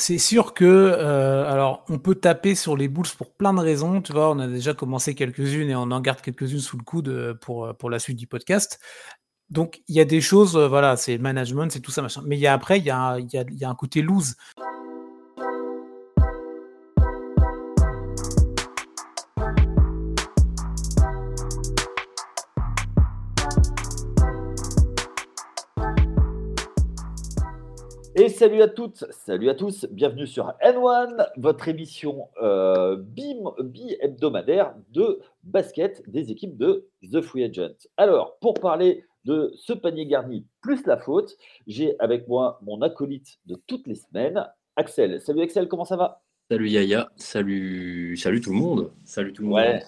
[0.00, 4.00] c'est sûr que, euh, alors, on peut taper sur les Bulls pour plein de raisons.
[4.00, 7.08] Tu vois, on a déjà commencé quelques-unes et on en garde quelques-unes sous le coude
[7.08, 8.80] euh, pour, euh, pour la suite du podcast.
[9.50, 12.22] Donc, il y a des choses, voilà, c'est management, c'est tout ça, machin.
[12.24, 14.36] Mais y a après, il y a, y y a un côté loose.
[28.40, 36.02] Salut à toutes, salut à tous, bienvenue sur N1, votre émission euh, bi-hebdomadaire de basket
[36.08, 37.74] des équipes de The Free Agent.
[37.98, 41.36] Alors, pour parler de ce panier garni plus la faute,
[41.66, 45.20] j'ai avec moi mon acolyte de toutes les semaines, Axel.
[45.20, 46.22] Salut Axel, comment ça va?
[46.50, 48.90] Salut Yaya, salut, salut tout le monde.
[49.04, 49.80] Salut tout le monde.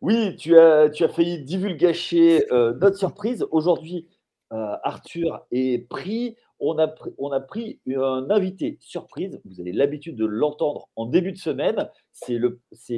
[0.00, 3.44] Oui, tu as, tu as failli divulgacher euh, notre surprise.
[3.50, 4.06] Aujourd'hui,
[4.52, 9.40] euh, Arthur est pris on a, pris un invité surprise.
[9.44, 11.88] Vous avez l'habitude de l'entendre en début de semaine.
[12.12, 12.38] C'est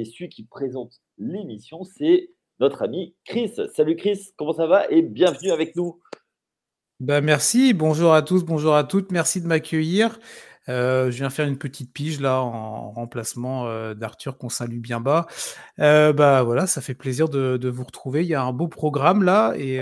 [0.05, 1.83] celui qui présente l'émission.
[1.83, 3.53] C'est notre ami Chris.
[3.73, 4.89] Salut Chris, comment ça va?
[4.89, 5.99] Et bienvenue avec nous.
[6.99, 10.19] Bah merci, bonjour à tous, bonjour à toutes, merci de m'accueillir.
[10.69, 14.99] Euh, je viens faire une petite pige là en remplacement euh, d'Arthur qu'on salue bien
[14.99, 15.27] bas.
[15.79, 18.21] Euh, bah voilà, ça fait plaisir de, de, vous retrouver.
[18.21, 19.81] Il y a un beau programme là et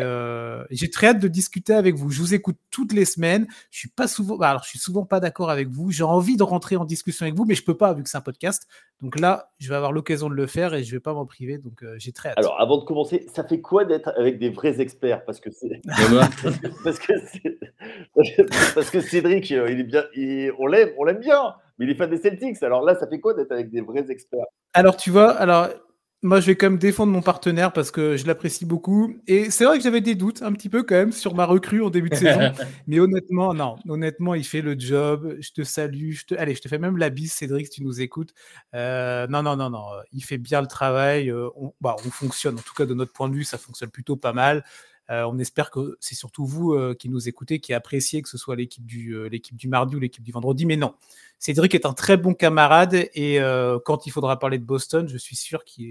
[0.71, 2.09] j'ai très hâte de discuter avec vous.
[2.09, 3.47] Je vous écoute toutes les semaines.
[3.69, 5.91] Je suis pas souvent, bah, alors je suis souvent pas d'accord avec vous.
[5.91, 8.17] J'ai envie de rentrer en discussion avec vous, mais je peux pas vu que c'est
[8.17, 8.67] un podcast.
[9.01, 11.57] Donc là, je vais avoir l'occasion de le faire et je vais pas m'en priver.
[11.57, 12.37] Donc j'ai très hâte.
[12.37, 15.25] Alors avant de commencer, ça fait quoi d'être avec des vrais experts?
[15.25, 15.81] Parce que c'est
[16.83, 17.13] parce que
[18.75, 20.51] parce que Cédric, il est bien, il...
[20.59, 20.65] on
[20.97, 22.61] on l'aime bien, mais il est fan des Celtics.
[22.63, 24.45] Alors là, ça fait quoi d'être avec des vrais experts?
[24.73, 25.69] Alors tu vois, alors
[26.23, 29.15] moi je vais quand même défendre mon partenaire parce que je l'apprécie beaucoup.
[29.27, 31.81] Et c'est vrai que j'avais des doutes un petit peu quand même sur ma recrue
[31.81, 32.51] en début de saison.
[32.87, 35.35] mais honnêtement, non, honnêtement, il fait le job.
[35.39, 36.11] Je te salue.
[36.11, 36.35] Je te...
[36.35, 38.33] Allez, je te fais même la bise, Cédric, si tu nous écoutes.
[38.75, 39.85] Euh, non, non, non, non.
[40.11, 41.29] Il fait bien le travail.
[41.31, 43.89] Euh, on, bah, on fonctionne, en tout cas de notre point de vue, ça fonctionne
[43.89, 44.63] plutôt pas mal.
[45.11, 48.37] Euh, on espère que c'est surtout vous euh, qui nous écoutez, qui appréciez que ce
[48.37, 50.65] soit l'équipe du, euh, l'équipe du mardi ou l'équipe du vendredi.
[50.65, 50.93] Mais non,
[51.37, 53.39] Cédric est un très bon camarade et
[53.83, 55.81] quand il faudra parler de Boston, je suis sûr que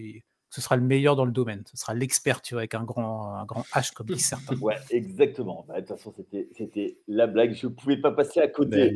[0.49, 1.63] ce sera le meilleur dans le domaine.
[1.71, 4.57] Ce sera l'expert, tu vois, avec un grand, un grand H, comme disent certains.
[4.61, 5.65] Ouais, exactement.
[5.69, 7.55] Bah, de toute façon, c'était, c'était la blague.
[7.55, 8.91] Je ne pouvais pas passer à côté.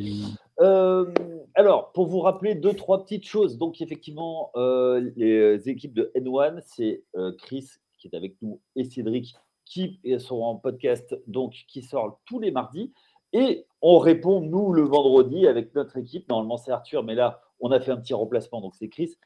[0.58, 1.12] Ben
[1.56, 3.58] alors, pour vous rappeler deux, trois petites choses.
[3.58, 7.04] Donc, effectivement, les équipes de N1, c'est
[7.38, 7.68] Chris
[7.98, 12.50] qui est avec nous et Cédric qui sont en podcast, donc qui sort tous les
[12.50, 12.92] mardis.
[13.32, 16.28] Et on répond, nous, le vendredi, avec notre équipe.
[16.28, 19.16] Normalement, c'est Arthur, mais là, on a fait un petit remplacement, donc c'est Chris,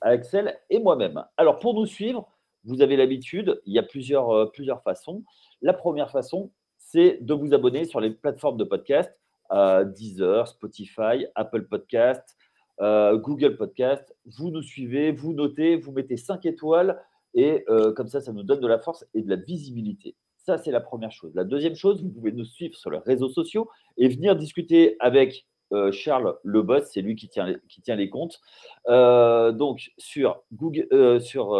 [0.00, 1.24] Axel et moi-même.
[1.36, 2.28] Alors, pour nous suivre,
[2.64, 4.50] vous avez l'habitude, il y a plusieurs, euh,
[4.84, 5.24] façons.
[5.62, 9.20] La première façon, c'est de vous abonner sur les plateformes de podcast,
[9.52, 12.36] euh, Deezer, Spotify, Apple Podcast,
[12.80, 14.16] euh, Google Podcast.
[14.24, 17.00] Vous nous suivez, vous notez, vous mettez 5 étoiles
[17.38, 20.16] et euh, comme ça, ça nous donne de la force et de la visibilité.
[20.38, 21.30] Ça, c'est la première chose.
[21.36, 25.46] La deuxième chose, vous pouvez nous suivre sur les réseaux sociaux et venir discuter avec
[25.72, 28.40] euh, Charles le boss, c'est lui qui tient les, qui tient les comptes.
[28.88, 31.50] Euh, donc sur Google, sur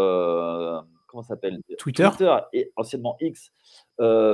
[1.06, 1.60] comment s'appelle?
[1.78, 2.08] Twitter.
[2.08, 3.52] Twitter et anciennement X,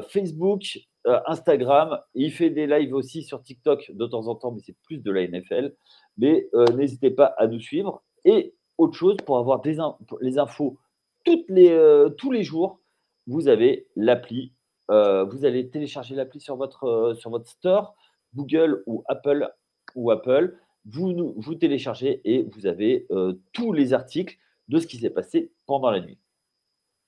[0.09, 2.01] Facebook, Instagram.
[2.15, 5.11] Il fait des lives aussi sur TikTok de temps en temps, mais c'est plus de
[5.11, 5.75] la NFL.
[6.17, 8.03] Mais n'hésitez pas à nous suivre.
[8.25, 9.77] Et autre chose pour avoir des
[10.23, 10.79] les infos
[11.25, 12.81] toutes les, euh, tous les jours,
[13.27, 14.53] vous avez l'appli.
[14.91, 17.97] Euh, vous allez télécharger l'appli sur votre, euh, sur votre store,
[18.35, 19.49] Google ou Apple.
[19.95, 20.57] Ou Apple.
[20.87, 23.07] Vous, vous téléchargez et vous avez
[23.53, 24.37] tous les articles
[24.69, 26.19] de ce qui s'est passé pendant la nuit.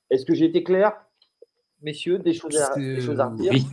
[0.09, 0.93] Est-ce que j'ai été clair,
[1.83, 3.67] messieurs Des choses à, des choses à dire Oui,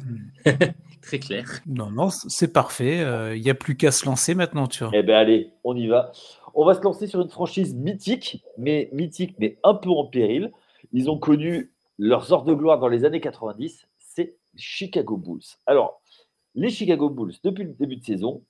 [1.01, 1.45] très clair.
[1.65, 2.97] Non, non, c'est parfait.
[3.33, 4.91] Il n'y a plus qu'à se lancer maintenant, tu vois.
[4.93, 6.11] Eh bien, allez, on y va.
[6.53, 10.51] On va se lancer sur une franchise mythique, mais mythique, mais un peu en péril.
[10.91, 15.43] Ils ont connu leurs heures de gloire dans les années 90, c'est Chicago Bulls.
[15.65, 16.01] Alors,
[16.55, 18.43] les Chicago Bulls, depuis le début de saison,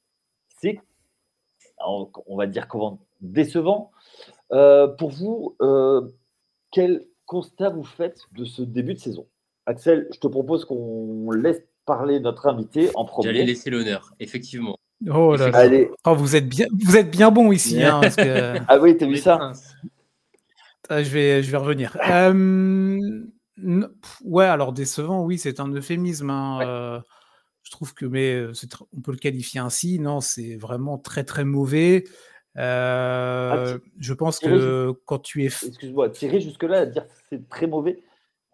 [0.60, 0.80] c'est,
[1.86, 3.92] on va dire comment, décevant.
[4.52, 6.08] Euh, pour vous, euh,
[6.72, 9.28] quel constat vous faites de ce début de saison?
[9.66, 13.28] Axel, je te propose qu'on laisse parler notre invité en premier.
[13.30, 14.78] J'allais laisser l'honneur, effectivement.
[15.10, 15.86] Oh là là.
[16.06, 17.84] Oh, vous êtes bien, vous êtes bien bon ici.
[17.84, 18.02] Hein,
[18.68, 19.54] ah oui, t'as vu ça
[20.90, 21.98] ah, je vais, je vais revenir.
[22.10, 23.00] Euh,
[24.26, 26.30] ouais, alors décevant, oui, c'est un euphémisme.
[26.30, 27.00] Hein, euh,
[27.64, 28.52] je trouve que, mais euh,
[28.96, 30.00] on peut le qualifier ainsi.
[30.00, 32.04] Non, c'est vraiment très très mauvais.
[32.58, 35.48] Ah, je pense que quand tu es.
[35.48, 38.04] Excuse-moi, tirer jusque-là à dire que c'est très mauvais.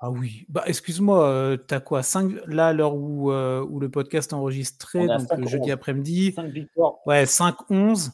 [0.02, 3.82] Ah oui, bah excuse-moi, euh, tu as quoi 5 là à l'heure où, euh, où
[3.82, 6.32] le podcast est enregistré, donc le jeudi après-midi.
[6.34, 6.94] 5 victoires.
[7.06, 8.12] Ouais, 5-11.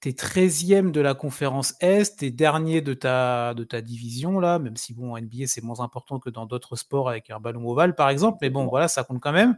[0.00, 4.40] Tu es 13e de la conférence Est, tu es dernier de ta, de ta division,
[4.40, 7.68] là, même si bon, NBA c'est moins important que dans d'autres sports avec un ballon
[7.68, 9.56] ovale par exemple, mais bon, voilà, ça compte quand même.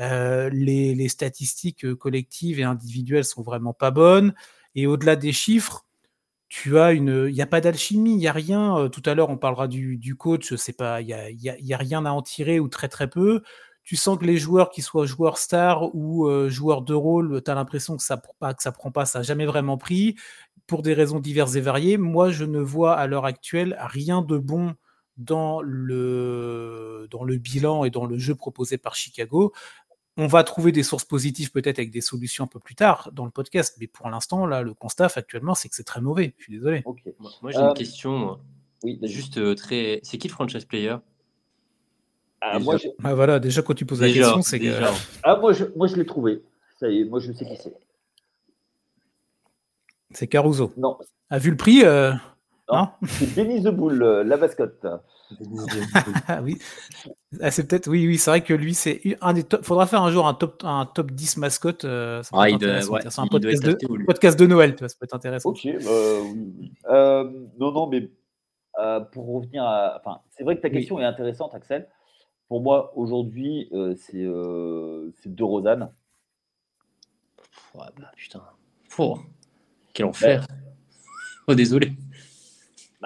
[0.00, 4.32] Euh, les, les statistiques collectives et individuelles sont vraiment pas bonnes.
[4.76, 5.85] Et au-delà des chiffres,
[6.48, 8.78] tu as une, il n'y a pas d'alchimie, il n'y a rien.
[8.78, 11.74] Euh, tout à l'heure, on parlera du, du coach, c'est pas, il n'y a, y
[11.74, 13.42] rien à en tirer ou très très peu.
[13.82, 17.50] Tu sens que les joueurs, qu'ils soient joueurs stars ou euh, joueurs de rôle, tu
[17.50, 20.16] as l'impression que ça pas, que ça prend pas, ça n'a jamais vraiment pris
[20.66, 21.96] pour des raisons diverses et variées.
[21.98, 24.74] Moi, je ne vois à l'heure actuelle rien de bon
[25.16, 29.52] dans le, dans le bilan et dans le jeu proposé par Chicago
[30.16, 33.24] on va trouver des sources positives peut-être avec des solutions un peu plus tard dans
[33.24, 36.34] le podcast, mais pour l'instant, là, le constat actuellement, c'est que c'est très mauvais.
[36.38, 36.84] Je suis désolé.
[37.42, 38.38] Moi, j'ai une euh, question.
[38.82, 40.00] Oui, juste euh, très.
[40.02, 40.96] C'est qui le franchise player?
[42.40, 44.82] Ah, moi, ah, voilà, déjà quand tu poses la question, c'est que.
[45.22, 46.42] Ah, moi, je, moi, je l'ai trouvé.
[46.80, 47.74] Ça y est, moi, je sais qui c'est.
[50.10, 50.72] C'est Caruso.
[50.76, 50.98] Non.
[51.28, 52.12] A vu le prix euh,
[52.72, 54.86] Non, c'est Denis The Bull, la mascotte.
[56.42, 56.58] oui,
[57.40, 59.64] ah, c'est peut-être, oui, oui, c'est vrai que lui, c'est un des top.
[59.64, 61.84] Faudra faire un jour un top, un top 10 mascotte.
[61.84, 65.50] Euh, ah, c'est un podcast de, podcast de, Noël, ça peut être intéressant.
[65.50, 65.90] Ok, bah,
[66.22, 68.08] oui, euh, non, non, mais
[68.78, 70.00] euh, pour revenir à.
[70.00, 71.88] Enfin, c'est vrai que ta question est intéressante, Axel.
[72.48, 75.90] Pour moi, aujourd'hui, c'est De Rosanne.
[77.74, 78.42] bah, putain.
[78.98, 79.18] Oh,
[79.92, 80.46] quel enfer.
[81.48, 81.92] Oh, désolé.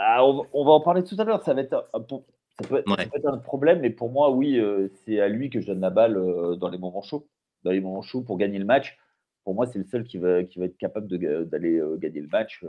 [0.00, 1.44] Bah, on, va en parler tout à l'heure.
[1.44, 5.20] Ça va être un, ça peut, être, un problème, mais pour moi, oui, euh, c'est
[5.20, 7.28] à lui que je donne la balle euh, dans les moments chauds.
[7.64, 8.96] Dans les moments chauds pour gagner le match.
[9.44, 12.28] Pour moi, c'est le seul qui va, qui va être capable d'aller euh, gagner le
[12.28, 12.64] match.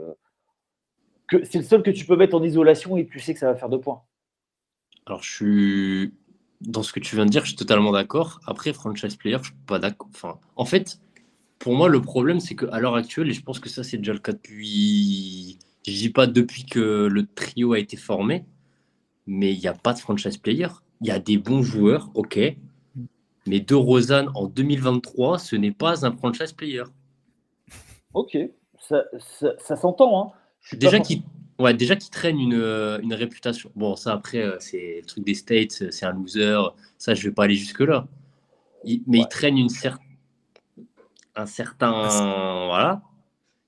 [1.30, 3.56] c'est le seul que tu peux mettre en isolation et tu sais que ça va
[3.56, 4.02] faire deux points.
[5.06, 6.14] Alors, je suis
[6.60, 8.40] dans ce que tu viens de dire, je suis totalement d'accord.
[8.46, 10.10] Après, franchise player, je suis pas d'accord.
[10.12, 11.00] Enfin, en fait,
[11.58, 14.12] pour moi, le problème, c'est qu'à l'heure actuelle, et je pense que ça, c'est déjà
[14.12, 18.44] le cas depuis je dis pas depuis que le trio a été formé,
[19.26, 20.68] mais il n'y a pas de franchise player.
[21.00, 22.38] Il y a des bons joueurs, ok.
[23.46, 26.84] Mais De Rosanne en 2023, ce n'est pas un franchise player.
[28.14, 28.36] Ok,
[28.78, 29.04] ça,
[29.76, 30.22] s'entend.
[30.22, 30.32] Hein.
[30.74, 31.22] Déjà qu'il
[31.58, 33.72] ouais, déjà traîne une, euh, une, réputation.
[33.74, 36.60] Bon, ça après, euh, c'est le truc des States, c'est un loser.
[36.98, 38.06] Ça, je ne vais pas aller jusque-là.
[38.84, 40.06] mais il traîne une certaine
[41.34, 42.08] un certain
[42.66, 43.02] voilà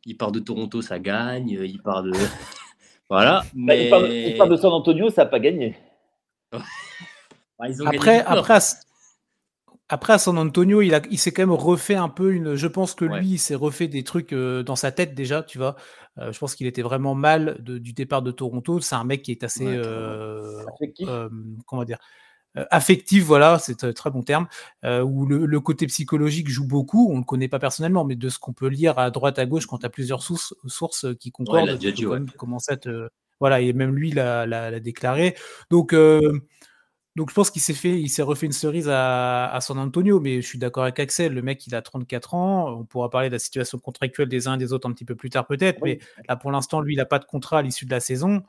[0.07, 1.49] il part de Toronto, ça gagne.
[1.49, 2.13] Il part de.
[3.09, 3.45] voilà.
[3.55, 3.91] Mais...
[3.91, 5.77] Bah, il, part de, San Antonio, ça n'a pas gagné.
[7.59, 8.61] après, après, à,
[9.89, 12.55] après, à San Antonio, il, a, il s'est quand même refait un peu une.
[12.55, 15.59] Je pense que lui, il s'est refait des trucs euh, dans sa tête déjà, tu
[15.59, 15.77] vois.
[16.19, 18.81] Euh, je pense qu'il était vraiment mal du départ de Toronto.
[18.81, 19.67] C'est un mec qui est assez.
[19.67, 20.63] Euh,
[21.67, 21.99] comment dire
[22.57, 24.47] euh, affectif, voilà, c'est un très bon terme,
[24.85, 27.09] euh, où le, côté psychologique joue beaucoup.
[27.11, 29.47] On ne le connaît pas personnellement, mais de ce qu'on peut lire à droite, à
[29.47, 32.07] gauche, quand tu as plusieurs sources, sources qui concordent, ouais, tu
[33.41, 35.37] Voilà, et même lui l'a déclaré.
[35.71, 36.41] Donc, euh,
[37.17, 40.43] donc je pense qu'il s'est fait, il s'est refait une cerise à, San Antonio, mais
[40.43, 43.35] je suis d'accord avec Axel, le mec il a 34 ans, on pourra parler de
[43.35, 46.01] la situation contractuelle des uns et des autres un petit peu plus tard peut-être, mais
[46.29, 48.43] là pour l'instant lui il n'a pas de contrat à l'issue de la saison.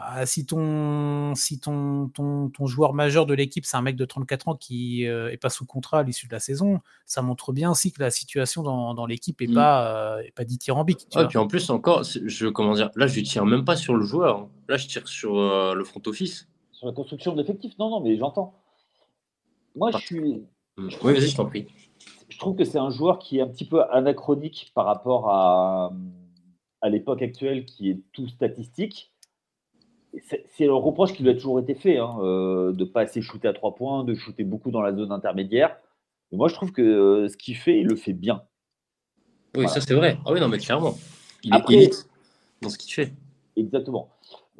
[0.00, 4.04] Ah, si ton, si ton, ton, ton joueur majeur de l'équipe, c'est un mec de
[4.04, 7.52] 34 ans qui n'est euh, pas sous contrat à l'issue de la saison, ça montre
[7.52, 9.54] bien aussi que la situation dans, dans l'équipe n'est mmh.
[9.54, 11.08] pas, euh, pas dithyrambique.
[11.10, 13.96] Tu puis en plus, encore, je, comment dire, là, je ne tire même pas sur
[13.96, 14.38] le joueur.
[14.38, 14.48] Hein.
[14.68, 16.48] Là, je tire sur euh, le front office.
[16.70, 18.54] Sur la construction de l'effectif Non, non, mais j'entends.
[19.74, 20.44] Moi, je suis.
[20.76, 20.88] Mmh.
[21.02, 21.66] Oui, vas-y, je t'en prie.
[22.28, 25.92] Je trouve que c'est un joueur qui est un petit peu anachronique par rapport à,
[26.82, 29.12] à l'époque actuelle qui est tout statistique
[30.22, 33.20] c'est le reproche qui lui a toujours été fait, hein, euh, de ne pas assez
[33.20, 35.76] shooter à trois points, de shooter beaucoup dans la zone intermédiaire.
[36.32, 38.42] Moi, je trouve que euh, ce qu'il fait, il le fait bien.
[39.56, 40.18] Oui, ça c'est vrai.
[40.26, 40.94] Ah oui, non, mais clairement.
[41.42, 42.08] Il est élite
[42.60, 43.12] dans ce qu'il fait.
[43.56, 44.10] Exactement.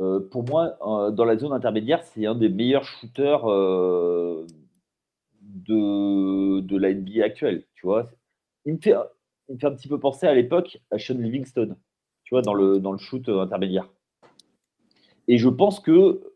[0.00, 0.78] Euh, pour moi,
[1.11, 3.45] dans la zone intermédiaire, c'est un des meilleurs shooters
[5.43, 7.64] de, de la NBA actuelle.
[7.75, 8.11] Tu vois,
[8.64, 8.95] il me, fait,
[9.49, 11.76] il me fait un petit peu penser à l'époque à Sean Livingstone,
[12.25, 13.88] tu vois, dans le, dans le shoot intermédiaire.
[15.28, 16.32] Et je pense que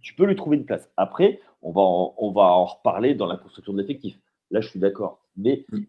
[0.00, 0.88] tu peux lui trouver une place.
[0.96, 4.18] Après, on va en, on va en reparler dans la construction de l'effectif.
[4.50, 5.20] Là, je suis d'accord.
[5.36, 5.80] Mais mm.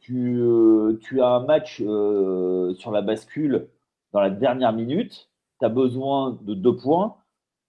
[0.00, 3.68] tu, euh, tu, as un match euh, sur la bascule
[4.12, 7.16] dans la dernière minute, tu as besoin de deux points.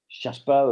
[0.07, 0.65] Je ne cherche pas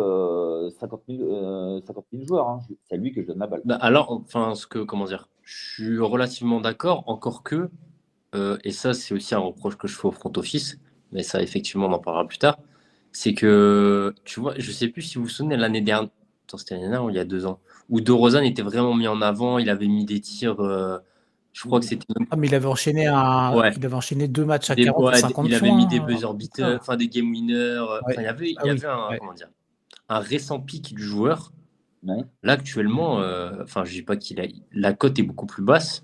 [0.79, 2.49] 50, 000, 50, joueurs.
[2.49, 2.59] Hein.
[2.85, 3.61] C'est à lui que je donne la balle.
[3.65, 7.69] Bah, alors, enfin, ce que, comment dire, je suis relativement d'accord, encore que,
[8.35, 10.79] euh, et ça, c'est aussi un reproche que je fais au front office,
[11.11, 12.57] mais ça, effectivement, on en parlera plus tard.
[13.11, 16.09] c'est que, tu vois, je sais plus si vous vous souvenez l'année dernière,
[16.57, 17.59] c'était l'année dernière ou il y a deux ans,
[17.89, 20.59] où DeRozan était vraiment mis en avant, il avait mis des tirs.
[20.59, 20.99] Euh,
[21.53, 22.05] je crois que c'était.
[22.29, 23.51] Ah, mais il avait enchaîné un...
[23.75, 26.05] il avait enchaîné deux matchs à 40 50 Il avait mis des hein.
[26.05, 27.83] buzzer beaters, enfin des game winners.
[28.15, 29.49] il y avait, il y ah avait un, comment dire,
[30.09, 31.51] un récent pic du joueur.
[32.43, 34.45] Là, actuellement, euh, enfin, je dis pas qu'il a.
[34.71, 36.03] La cote est beaucoup plus basse.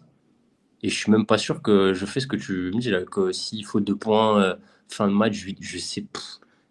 [0.82, 3.04] Et je suis même pas sûr que je fais ce que tu me dis là,
[3.06, 4.56] que s'il faut deux points euh,
[4.94, 6.06] fin de match, je, je sais.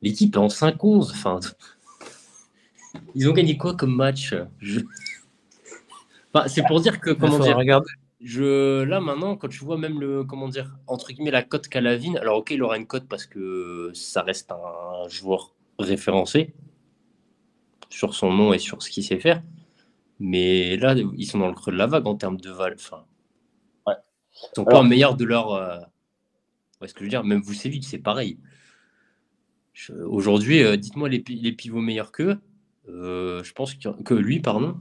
[0.01, 1.11] L'équipe est en 5-11.
[1.11, 1.41] Enfin,
[3.15, 4.35] ils ont gagné quoi comme match
[6.47, 7.59] C'est pour dire que, comment dire,
[8.21, 12.19] je, là maintenant, quand tu vois même le, comment dire, entre guillemets, la cote Calavine,
[12.19, 16.55] alors ok, il aura une cote parce que ça reste un joueur référencé
[17.91, 19.43] sur son nom et sur ce qu'il sait faire.
[20.21, 22.75] Mais là, ils sont dans le creux de la vague en termes de val.
[22.77, 23.05] Enfin,
[23.89, 23.95] ouais.
[24.35, 25.53] Ils sont pas meilleurs de leur.
[25.55, 25.79] Euh...
[26.89, 28.39] ce que je veux dire Même vous, vite, c'est pareil.
[30.05, 32.39] Aujourd'hui, euh, dites-moi les, les, pivots meilleurs qu'eux.
[32.89, 34.77] Euh, je pense que lui, pardon.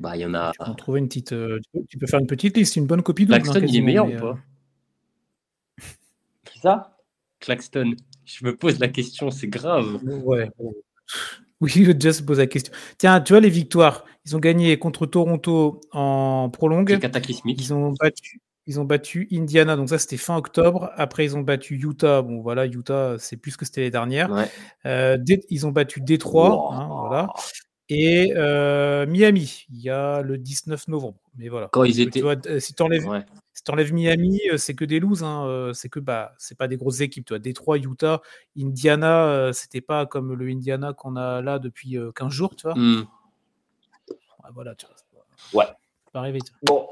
[0.00, 0.52] Bah, il y en a.
[0.52, 3.26] Tu peux, trouver une petite, euh, tu peux faire une petite liste, une bonne copie
[3.26, 4.38] de Claxton, il est meilleur ou pas?
[6.44, 6.96] Qui ça?
[7.40, 7.94] Claxton.
[8.24, 10.00] Je me pose la question, c'est grave.
[10.04, 10.48] Ouais.
[11.60, 11.70] Oui,
[12.02, 12.72] je se pose la question.
[12.98, 14.04] Tiens, tu vois les victoires.
[14.24, 16.98] Ils ont gagné contre Toronto en prolongue.
[17.44, 20.92] Ils ont battu, ils ont battu Indiana, donc ça c'était fin octobre.
[20.96, 22.22] Après, ils ont battu Utah.
[22.22, 24.48] Bon, voilà, Utah, c'est plus que c'était les dernières.
[24.86, 25.18] Euh,
[25.50, 26.70] ils ont battu Détroit.
[26.72, 27.28] Hein, voilà.
[27.88, 31.18] Et euh, Miami, il y a le 19 novembre.
[31.36, 31.68] Mais voilà.
[31.72, 32.22] Quand ils étaient.
[32.22, 35.24] Euh, si tu enlèves, Miami, c'est que des loses.
[35.24, 37.26] Hein, c'est que bah, c'est pas des grosses équipes.
[37.26, 37.40] Toi.
[37.40, 38.22] Détroit, Utah,
[38.56, 42.54] Indiana, c'était pas comme le Indiana qu'on a là depuis 15 jours.
[42.54, 42.78] Tu vois.
[42.78, 43.06] Hmm.
[44.54, 45.64] voilà, tu vois.
[45.64, 45.70] Ouais.
[46.12, 46.86] Pas arriver, Bon.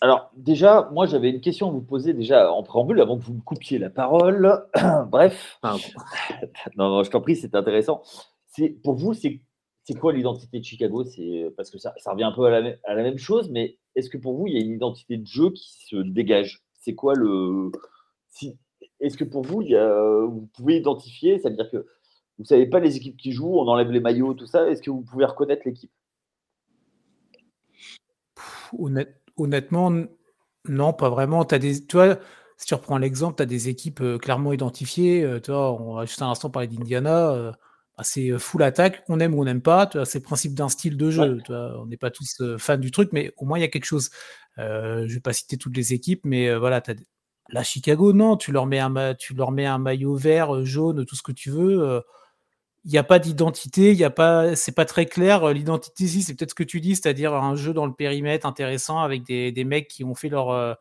[0.00, 3.34] Alors, déjà, moi, j'avais une question à vous poser déjà en préambule avant que vous
[3.34, 4.64] me coupiez la parole.
[5.08, 5.58] Bref.
[6.76, 8.02] non, non, je t'en prie, c'est intéressant.
[8.46, 9.40] C'est, pour vous, c'est,
[9.98, 11.04] quoi l'identité de Chicago?
[11.04, 13.78] C'est, Parce que ça, ça, revient un peu à la, à la, même chose, mais
[13.96, 16.62] est-ce que pour vous, il y a une identité de jeu qui se dégage?
[16.74, 17.72] C'est quoi le.
[18.28, 18.56] Si,
[19.00, 21.78] est-ce que pour vous, il y a, vous pouvez identifier Ça veut dire que
[22.38, 24.68] vous ne savez pas les équipes qui jouent, on enlève les maillots, tout ça.
[24.70, 25.90] Est-ce que vous pouvez reconnaître l'équipe?
[28.78, 29.92] Honnête, Honnêtement,
[30.68, 31.42] non, pas vraiment.
[31.42, 32.18] As des, tu vois,
[32.56, 35.22] si tu reprends l'exemple, tu as des équipes euh, clairement identifiées.
[35.22, 37.30] Euh, tu vois, on va juste un instant parler d'Indiana.
[37.30, 37.52] Euh,
[37.96, 39.88] bah, c'est full attaque, on aime ou on n'aime pas.
[40.04, 41.38] C'est le principe d'un style de jeu.
[41.48, 44.10] on n'est pas tous fans du truc, mais au moins il y a quelque chose.
[44.56, 44.62] je
[45.02, 46.94] ne vais pas citer toutes les équipes, mais voilà, as,
[47.50, 51.16] la Chicago, non, tu leur mets un, tu leur mets un maillot vert, jaune, tout
[51.16, 52.02] ce que tu veux
[52.88, 55.52] il n'y a pas d'identité, il y a pas, c'est pas très clair.
[55.52, 59.00] L'identité ici, c'est peut-être ce que tu dis, c'est-à-dire un jeu dans le périmètre intéressant
[59.00, 60.72] avec des, des mecs qui ont fait leur euh,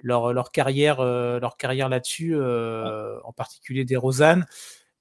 [0.00, 4.46] leur, leur carrière euh, leur carrière là-dessus, euh, en particulier des Rosanne.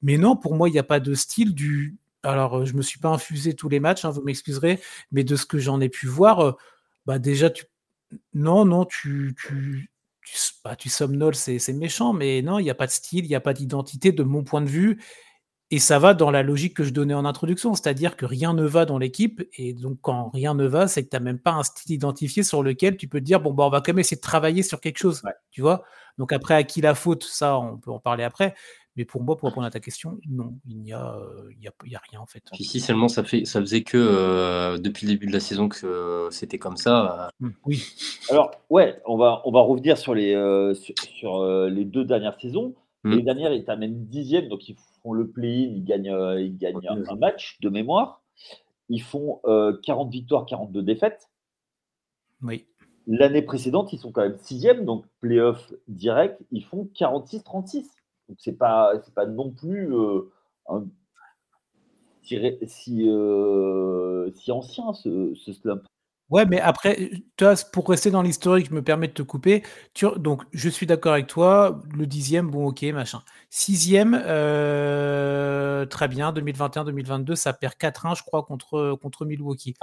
[0.02, 1.98] Mais non, pour moi, il n'y a pas de style du.
[2.24, 4.80] Alors, je me suis pas infusé tous les matchs, hein, vous m'excuserez,
[5.12, 6.58] mais de ce que j'en ai pu voir,
[7.06, 7.66] bah déjà tu
[8.34, 9.92] non non tu tu
[10.26, 13.30] tu, bah, tu somnoles, c'est méchant, mais non, il n'y a pas de style, il
[13.30, 15.00] n'y a pas d'identité de mon point de vue.
[15.76, 18.64] Et ça va dans la logique que je donnais en introduction, c'est-à-dire que rien ne
[18.64, 19.46] va dans l'équipe.
[19.58, 22.44] Et donc, quand rien ne va, c'est que tu n'as même pas un style identifié
[22.44, 24.64] sur lequel tu peux te dire bon, bah, on va quand même essayer de travailler
[24.64, 25.22] sur quelque chose.
[25.52, 25.84] Tu vois
[26.18, 28.56] Donc, après, à qui la faute Ça, on peut en parler après.
[28.96, 31.20] Mais pour moi, pour répondre à ta question, non, il n'y a,
[31.86, 32.42] il a, rien en fait.
[32.58, 35.86] Ici seulement, ça, fait, ça faisait que euh, depuis le début de la saison que
[35.86, 37.28] euh, c'était comme ça.
[37.42, 37.84] Mmh, oui.
[38.30, 42.76] Alors, ouais, on va, on va revenir sur les, euh, sur, les deux dernières saisons.
[43.04, 43.16] Mmh.
[43.16, 46.88] Les dernières, ils terminent dixième, donc il faut le play-in, ils gagnent, euh, ils gagnent
[46.88, 48.24] un, match de mémoire.
[48.90, 51.30] Ils font 40 euh, victoires, 42 défaites.
[52.42, 52.66] Oui.
[53.08, 57.86] L'année précédente, ils sont quand même sixième, donc playoff direct, ils font 46-36.
[58.28, 60.32] Donc c'est pas, c'est pas non plus euh,
[62.24, 63.10] si, si,
[64.36, 65.84] si, ancien ce, ce slump.
[66.32, 69.64] Ouais, mais après, toi, pour rester dans l'historique, je me permets de te couper.
[70.18, 71.82] donc, je suis d'accord avec toi.
[71.94, 73.22] Le dixième, bon, ok, machin.
[73.52, 76.32] Sixième, euh, très bien.
[76.34, 79.76] 2021-2022, ça perd 4-1, je crois, contre, contre Milwaukee.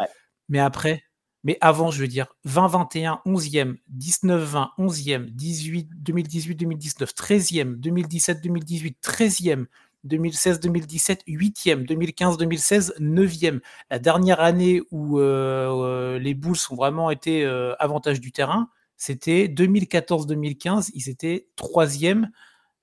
[0.48, 1.04] Mais après,
[1.44, 9.66] mais avant, je veux dire, 20-21, 11e, 19-20, 11e, 18, 2018-2019, 13e, 2017-2018, 13e,
[10.06, 13.60] 2016-2017, 8e, 2015-2016, 9e.
[13.90, 18.68] La dernière année où euh, euh, les Bulls ont vraiment été euh, avantage du terrain,
[18.96, 22.28] c'était 2014-2015, ils étaient 3e.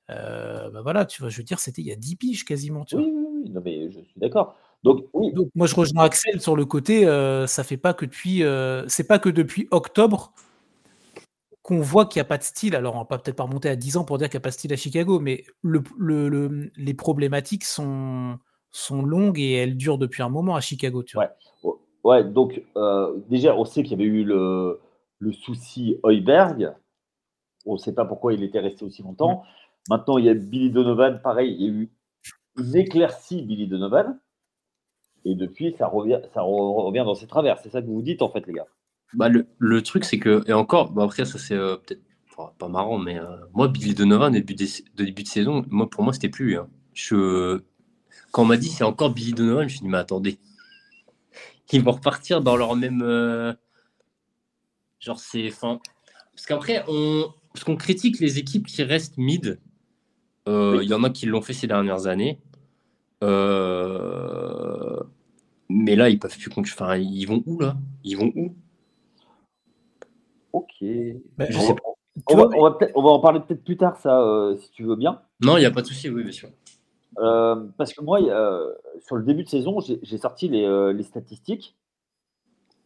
[0.08, 2.86] bah voilà, tu vois, je veux dire, c'était il y a 10 piges quasiment.
[2.86, 4.56] Tu oui, oui, oui, non, mais je suis d'accord.
[4.84, 5.34] Donc, oui.
[5.34, 7.04] Donc, moi, je rejoins Axel sur le côté,
[7.48, 8.44] ça fait pas que depuis,
[8.88, 10.34] c'est pas que depuis octobre
[11.70, 12.76] qu'on voit qu'il n'y a pas de style.
[12.76, 14.50] Alors, on va peut-être pas remonter à 10 ans pour dire qu'il n'y a pas
[14.50, 18.40] de style à Chicago, mais le, les problématiques sont,
[18.72, 21.04] sont longues et elles durent depuis un moment à Chicago.
[21.04, 21.30] Tu vois.
[22.04, 22.24] Ouais.
[22.24, 24.80] donc euh, déjà, on sait qu'il y avait eu le,
[25.20, 26.74] le souci Heuberg.
[27.68, 29.44] On ne sait pas pourquoi il était resté aussi longtemps.
[29.90, 31.92] Maintenant, il y a Billy Donovan, pareil, il y a eu
[32.58, 34.20] une éclaircie Billy Donovan.
[35.24, 37.60] Et depuis, ça revient, ça revient dans ses travers.
[37.60, 38.68] C'est ça que vous dites, en fait, les gars.
[39.14, 42.02] Bah, le, le truc, c'est que, et encore, bah, après, ça, c'est euh, peut-être
[42.58, 46.14] pas marrant, mais euh, moi, Billy Donovan, début de, début de saison, moi, pour moi,
[46.14, 46.58] c'était plus.
[46.58, 46.70] Hein.
[46.94, 47.62] Je,
[48.32, 50.40] quand on m'a dit c'est encore Billy Donovan, je me suis dit, mais attendez,
[51.72, 53.02] ils vont repartir dans leur même.
[53.04, 53.54] Euh,
[55.00, 55.50] genre, c'est.
[55.50, 55.80] Fin...
[56.34, 59.60] Parce qu'après, on, parce qu'on critique les équipes qui restent mid.
[60.48, 62.40] Il y en a qui l'ont fait ces dernières années.
[63.24, 65.00] Euh,
[65.70, 66.52] mais là, ils peuvent plus.
[66.58, 67.78] Enfin, ils vont où là?
[68.04, 68.56] Ils vont où?
[70.54, 70.76] Ok.
[70.82, 71.48] Ben,
[72.28, 72.50] on, va,
[72.96, 75.22] on, va en parler peut-être plus tard, ça, euh, si tu veux bien.
[75.42, 76.50] Non, il n'y a pas de souci, oui, bien sûr.
[77.18, 78.20] Euh, parce que moi,
[79.06, 81.76] sur le début de saison, j'ai sorti les, statistiques.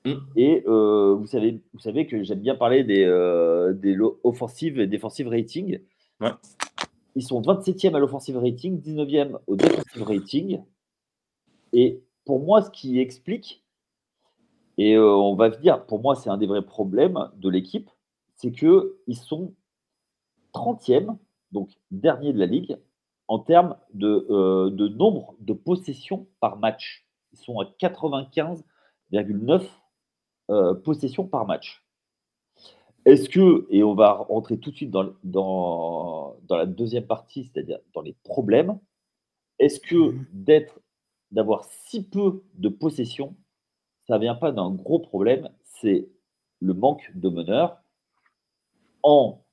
[0.05, 0.13] Mm.
[0.35, 3.05] Et vous, savez, vous savez que j'aime bien parler des,
[3.75, 5.79] des offensives et défensives rating.
[6.19, 6.31] Ouais.
[7.15, 10.61] Ils sont 27e à l'offensive rating, 19e au defensive rating.
[11.71, 13.62] Et pour moi, ce qui explique,
[14.77, 17.89] et euh, on va dire, pour moi, c'est un des vrais problèmes de l'équipe,
[18.35, 19.53] c'est qu'ils sont
[20.53, 21.17] 30e,
[21.51, 22.77] donc dernier de la ligue,
[23.27, 27.07] en termes de, euh, de nombre de possessions par match.
[27.31, 29.63] Ils sont à 95,9
[30.49, 31.85] euh, possessions par match.
[33.05, 37.79] Est-ce que, et on va rentrer tout de suite dans, dans, la deuxième partie, c'est-à-dire
[37.93, 38.79] dans les problèmes,
[39.59, 40.25] est-ce que mhm.
[40.31, 40.79] d'être,
[41.31, 43.35] d'avoir si peu de possession,
[44.07, 46.09] ça ne vient pas d'un gros problème, c'est
[46.61, 47.81] le manque de meneurs
[49.01, 49.43] en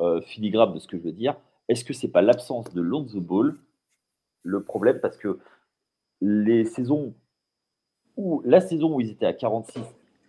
[0.00, 1.36] euh, filigrane de ce que je veux dire.
[1.68, 3.56] Est-ce que ce n'est pas l'absence de Lonzo Ball
[4.42, 5.00] le problème?
[5.00, 5.38] Parce que
[6.20, 7.14] les saisons
[8.16, 9.80] où, la saison où ils étaient à 46,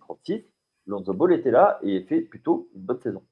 [0.02, 0.44] 36,
[0.88, 3.24] Lonzo Ball était là et fait plutôt une bonne saison.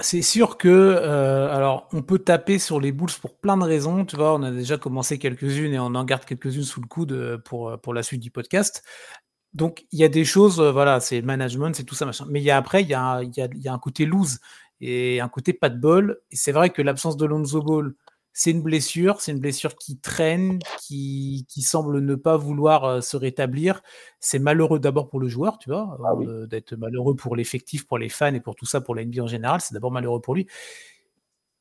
[0.00, 4.04] C'est sûr que, euh, alors, on peut taper sur les Bulls pour plein de raisons.
[4.04, 7.12] Tu vois, on a déjà commencé quelques-unes et on en garde quelques-unes sous le coude
[7.12, 8.82] euh, pour, euh, pour la suite du podcast.
[9.54, 12.26] Donc, il y a des choses, voilà, c'est management, c'est tout ça, machin.
[12.28, 13.78] Mais il y a après, il y a, il y, a, il y a un
[13.78, 14.40] côté loose
[14.80, 16.20] et un côté pas de bol.
[16.32, 17.94] Et c'est vrai que l'absence de Lonzo Ball,
[18.36, 23.16] c'est une blessure, c'est une blessure qui traîne, qui, semble ne pas vouloir euh, se
[23.16, 23.80] rétablir.
[24.18, 27.96] C'est malheureux d'abord pour le joueur, tu vois, ah euh, d'être malheureux pour l'effectif, pour
[27.96, 29.60] les fans et pour tout ça, pour la NBA en général.
[29.60, 30.48] C'est d'abord malheureux pour lui.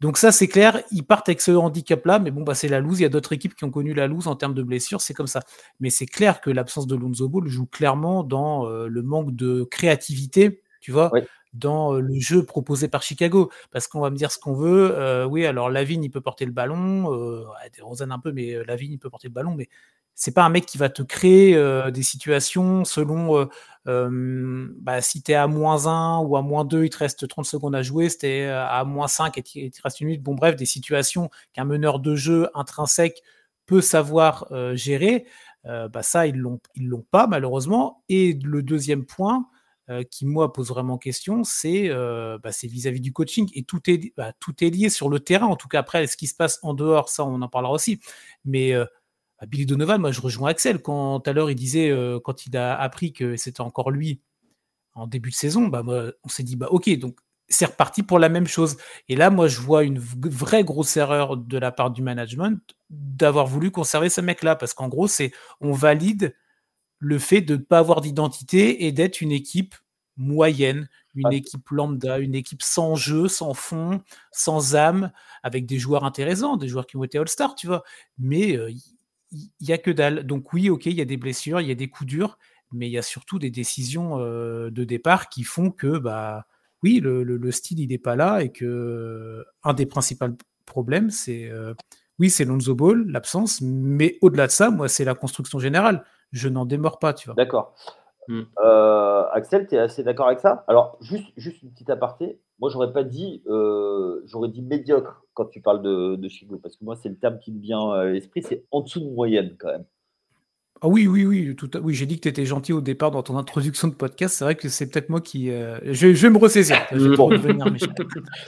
[0.02, 3.00] Donc ça, c'est clair, ils partent avec ce handicap-là, mais bon, bah, c'est la loose.
[3.00, 5.14] Il y a d'autres équipes qui ont connu la loose en termes de blessures, c'est
[5.14, 5.42] comme ça.
[5.80, 9.64] Mais c'est clair que l'absence de Lonzo Ball joue clairement dans euh, le manque de
[9.64, 11.12] créativité, tu vois,
[11.54, 13.52] dans le jeu proposé par Chicago.
[13.72, 15.26] Parce qu'on va me dire ce qu'on veut.
[15.30, 17.14] oui, alors Lavigne, il peut porter le ballon.
[17.14, 17.46] Euh,
[17.82, 19.56] Rosanne un peu, mais Lavigne, il peut porter le ballon.
[19.56, 19.70] Mais
[20.16, 21.60] c'est pas un mec qui va te créer
[21.92, 23.48] des situations selon
[23.86, 27.46] bah, si tu es à moins 1 ou à moins 2, il te reste 30
[27.46, 28.10] secondes à jouer.
[28.10, 30.24] Si tu es à moins 5 et il te reste une minute.
[30.24, 33.22] Bon, bref, des situations qu'un meneur de jeu intrinsèque
[33.66, 35.26] peut savoir gérer.
[35.66, 38.04] bah ça, ils l'ont, ils l'ont pas, malheureusement.
[38.10, 39.48] Et le deuxième point,
[39.90, 43.50] euh, qui, moi, pose vraiment question, c'est euh, bah, vis-à-vis du coaching.
[43.54, 45.48] Et tout est, bah, tout est lié sur le terrain.
[45.48, 48.00] En tout cas, après, ce qui se passe en dehors, ça, on en parlera aussi.
[48.46, 48.86] Mais euh,
[49.42, 50.82] bah, Billy Donovan, moi, je rejoins Axel.
[50.82, 51.94] Quand à l'heure, il disait,
[52.24, 54.22] quand il a appris que c'était encore lui
[54.96, 55.84] en début de saison, bah,
[56.24, 57.18] on s'est dit, bah, OK, donc
[57.50, 58.78] c'est reparti pour la même chose.
[59.10, 63.48] Et là, moi, je vois une vraie grosse erreur de la part du management d'avoir
[63.48, 64.56] voulu conserver ce mec-là.
[64.56, 66.36] Parce qu'en gros, c'est on valide
[67.04, 69.76] le fait de ne pas avoir d'identité et d'être une équipe
[70.16, 71.34] moyenne, une ah.
[71.34, 75.12] équipe lambda, une équipe sans jeu, sans fond, sans âme,
[75.44, 77.84] avec des joueurs intéressants, des joueurs qui ont été All-Star, tu vois.
[78.18, 78.72] Mais il euh,
[79.60, 80.26] n'y a que dalle.
[80.26, 82.38] Donc oui, ok, il y a des blessures, il y a des coups durs,
[82.72, 86.48] mais il y a surtout des décisions euh, de départ qui font que, bah,
[86.84, 90.28] oui, le, style, il n'est pas là et que un des principaux
[90.66, 91.74] problèmes, c'est, euh,
[92.18, 96.50] oui, c'est Lonzo Ball, l'absence, mais au-delà de ça, moi, c'est la construction générale je
[96.50, 97.36] n'en démords pas, tu vois.
[97.36, 97.74] D'accord.
[98.28, 98.42] Hmm.
[98.64, 100.64] Euh, Axel, tu es assez d'accord avec ça?
[100.68, 102.40] Alors, juste, juste une petite aparté.
[102.60, 106.76] Moi, j'aurais pas dit, euh, j'aurais dit médiocre quand tu parles de, de Chico, parce
[106.78, 109.56] que moi, c'est le terme qui me vient à l'esprit, c'est en dessous de moyenne
[109.60, 109.86] quand même.
[110.82, 113.24] Ah oui, oui, oui, tout oui, j'ai dit que tu étais gentil au départ dans
[113.24, 114.36] ton introduction de podcast.
[114.36, 115.50] C'est vrai que c'est peut-être moi qui.
[115.50, 116.76] Euh, je, vais me ressaisir.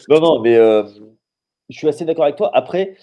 [0.09, 0.55] non, non, mais
[1.69, 2.51] je suis assez d'accord avec toi.
[2.53, 2.97] Après,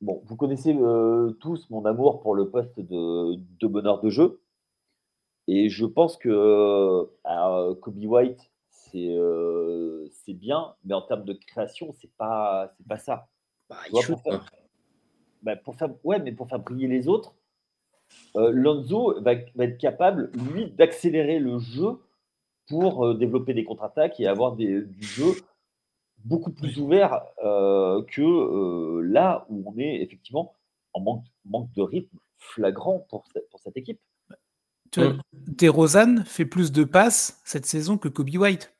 [0.00, 4.40] Bon, vous connaissez euh, tous mon amour pour le poste de, de bonheur de jeu.
[5.48, 12.10] Et je pense que euh, Kobe White, c'est bien, mais en termes de création, c'est
[12.16, 13.28] pas, c'est pas ça.
[13.68, 14.46] Bah, il pour faire,
[15.42, 17.34] bah, pour faire, ouais, mais pour faire briller les autres,
[18.36, 21.98] euh, Lonzo va, va être capable, lui, d'accélérer le jeu
[22.68, 25.32] pour euh, développer des contre-attaques et avoir des, du jeu
[26.26, 30.54] beaucoup plus ouvert euh, que euh, là où on est effectivement
[30.92, 34.00] en manque, manque de rythme flagrant pour, cette- pour cette équipe.
[34.90, 35.20] Tu vois, Mm.
[35.48, 38.72] DeRozan fait plus de passes cette saison que Kobe White.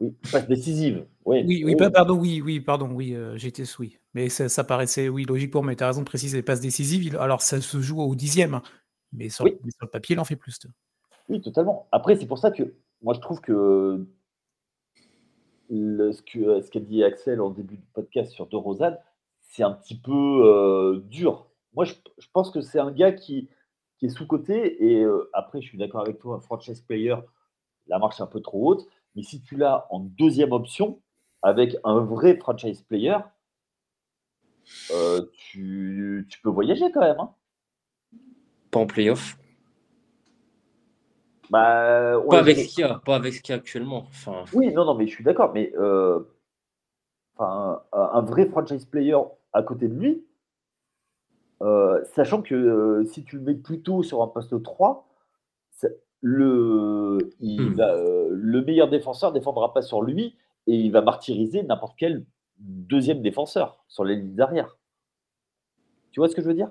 [0.00, 1.06] Oui, passe décisive.
[1.24, 1.76] Oui, Oui, oui, oui.
[1.76, 3.98] pas- pardon, oui, oui, pardon, oui, euh, j'étais oui.
[4.12, 5.70] Mais ça, ça paraissait, oui, logique pour moi.
[5.72, 7.04] Mais tu as raison de préciser les passes décisives.
[7.04, 8.54] il- Alors, ça se joue au dixième.
[8.54, 8.62] hein.
[9.12, 9.56] Mais sur, Oui.
[9.64, 10.58] mais sur le papier, il en fait plus.
[11.28, 11.86] Oui, totalement.
[11.92, 14.04] Après, c'est pour ça que moi, je trouve que
[15.70, 18.96] ce qu'a dit Axel en début de podcast sur De Rozan,
[19.40, 21.46] c'est un petit peu euh, dur.
[21.74, 21.94] Moi, je,
[22.32, 23.48] pense que c'est un gars qui,
[24.02, 24.84] est sous-coté.
[24.84, 27.16] Et euh, après, je suis d'accord avec toi, franchise player,
[27.86, 28.86] la marche est un peu trop haute.
[29.14, 31.00] Mais si tu l'as en deuxième option,
[31.40, 33.16] avec un vrai franchise player,
[34.90, 37.20] euh, tu, tu peux voyager quand même.
[37.20, 37.34] hein.
[38.70, 39.38] Pas en playoff.
[41.50, 44.04] Bah, Pas avec ce qu'il y a, pas avec ce qu'il y a actuellement.
[44.08, 46.20] Enfin, Oui, non, non, mais je suis d'accord, mais euh,
[47.38, 49.16] un, un vrai franchise player
[49.52, 50.24] à côté de lui,
[51.62, 55.08] euh, sachant que euh, si tu le mets plutôt sur un poste 3,
[55.70, 55.88] ça-
[56.22, 57.76] le, il Hmm.
[57.76, 61.96] va, euh, le meilleur défenseur ne défendra pas sur lui et il va martyriser n'importe
[61.98, 62.24] quel
[62.58, 64.78] deuxième défenseur sur les lignes d'arrière.
[66.12, 66.70] Tu vois ce que je veux dire?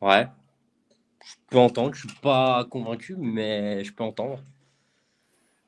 [0.00, 0.26] Ouais.
[1.26, 1.94] Je peux entendre.
[1.94, 4.42] Je suis pas convaincu, mais je peux entendre.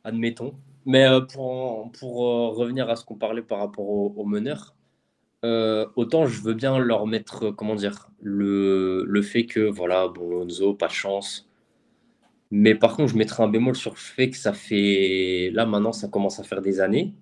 [0.05, 0.55] Admettons.
[0.87, 4.75] Mais euh, pour, pour euh, revenir à ce qu'on parlait par rapport aux au meneurs,
[5.45, 10.31] euh, autant je veux bien leur mettre, comment dire, le, le fait que, voilà, bon,
[10.31, 11.49] Lonzo, pas de chance.
[12.51, 15.93] Mais par contre, je mettrais un bémol sur le fait que ça fait, là maintenant,
[15.93, 17.15] ça commence à faire des années.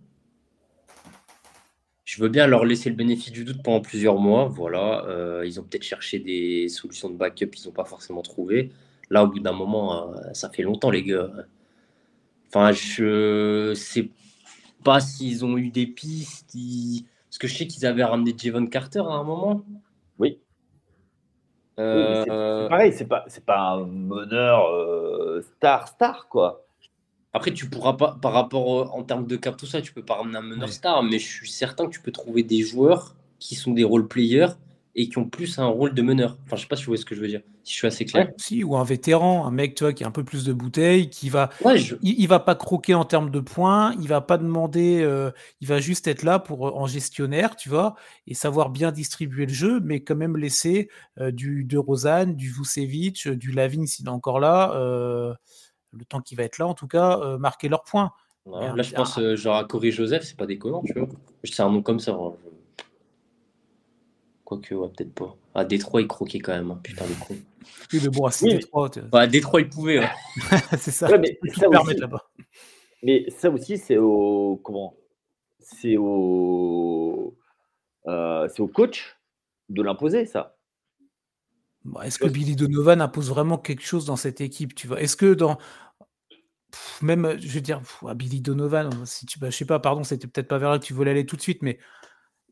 [2.07, 4.47] Je veux bien leur laisser le bénéfice du doute pendant plusieurs mois.
[4.47, 8.71] Voilà, Euh, ils ont peut-être cherché des solutions de backup qu'ils n'ont pas forcément trouvé.
[9.11, 11.29] Là, au bout d'un moment, euh, ça fait longtemps, les gars.
[12.49, 14.09] Enfin, je sais
[14.85, 16.55] pas s'ils ont eu des pistes.
[16.55, 19.65] ils- Parce que je sais qu'ils avaient ramené Javon Carter à un moment.
[20.19, 20.39] Oui.
[21.79, 22.31] Euh, c'est-
[22.63, 26.66] c'est pareil, c'est pas, pas un meneur euh, star, star, quoi.
[27.37, 30.03] Après, tu pourras pas, par rapport au- en termes de cap, tout ça, tu peux
[30.05, 30.73] pas ramener un meneur Ouais.
[30.73, 34.09] star, mais je suis certain que tu peux trouver des joueurs qui sont des role
[34.09, 34.49] players
[34.95, 36.39] et qui ont plus un rôle de meneur.
[36.47, 37.87] Enfin, je sais pas si vous voyez ce que je veux dire, si je suis
[37.87, 38.29] assez clair.
[38.39, 41.11] Si, ou un vétéran, un mec, tu vois, qui a un peu plus de bouteilles,
[41.11, 44.23] qui va, Ouais, je- il, il va pas croquer en termes de points, il va
[44.23, 47.95] pas demander, euh, il va juste être là pour euh, en gestionnaire, tu vois,
[48.27, 52.51] et savoir bien distribuer le jeu, mais quand même laisser euh, du de Rosanne, du
[52.51, 55.35] Vucevic, euh, du Lavigne s'il est encore là, euh,
[55.99, 58.13] le temps qu'il va être là, en tout cas, euh, marquer leurs points.
[58.47, 61.09] Là, je pense euh, genre à Corey Joseph, c'est pas déconnant, tu vois.
[61.45, 62.13] C'est un nom comme ça.
[62.13, 62.51] hein, je-
[64.45, 65.37] Quoique, ouais, peut-être pas.
[65.57, 67.37] À Détroit, il croquait quand même, hein, putain, les cons.
[67.93, 69.99] Oui, mais bon, à Oui, Détroit, Bah, à Détroit, il pouvait.
[69.99, 70.09] ouais.
[70.79, 71.09] c'est ça.
[71.11, 72.31] Ouais, mais tu peux tout ça aussi- là-bas.
[73.03, 74.95] Mais ça aussi, c'est au comment
[75.59, 77.37] C'est au
[78.07, 79.17] euh, c'est au coach
[79.69, 80.57] de l'imposer, ça.
[81.85, 85.01] Bon, Est-ce que Billy Donovan impose vraiment quelque chose dans cette équipe tu vois?
[85.01, 85.59] Est-ce que dans.
[86.71, 89.65] Pff, même, euh, je veux dire, pff, ah, Billy Donovan, si tu, bah, je sais
[89.65, 91.79] pas, pardon, c'était peut-être pas vers là que tu voulais aller tout de suite, mais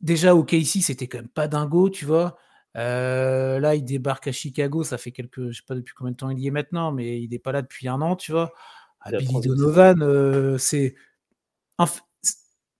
[0.01, 2.37] déjà au KC, c'était quand même pas dingo, tu vois.
[2.77, 6.17] Euh, là, il débarque à Chicago, ça fait quelques, je sais pas depuis combien de
[6.17, 8.53] temps il y est maintenant, mais il n'est pas là depuis un an, tu vois.
[9.01, 10.95] Ah, C'est la Billy Donovan, euh, c'est.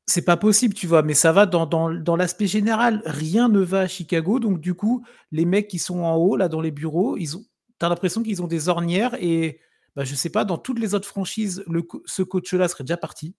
[0.07, 3.01] C'est pas possible, tu vois, mais ça va dans, dans, dans l'aspect général.
[3.07, 6.49] Rien ne va à Chicago, donc du coup, les mecs qui sont en haut, là,
[6.49, 7.45] dans les bureaux, ils ont,
[7.79, 9.61] t'as l'impression qu'ils ont des ornières et,
[9.97, 11.65] bah, je sais pas, dans toutes les autres franchises,
[12.07, 13.35] ce coach-là serait déjà parti.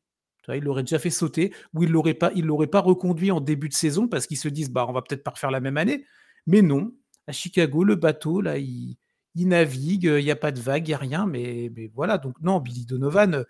[0.53, 4.07] Il l'aurait déjà fait sauter, ou il l'aurait l'aurait pas reconduit en début de saison
[4.07, 6.05] parce qu'ils se disent, bah, on va peut-être pas refaire la même année.
[6.45, 6.93] Mais non,
[7.27, 8.97] à Chicago, le bateau, là, il,
[9.35, 12.17] navigue, il n'y a pas de vague, il n'y a rien, mais, voilà.
[12.19, 13.43] Donc, non, Billy Donovan, euh,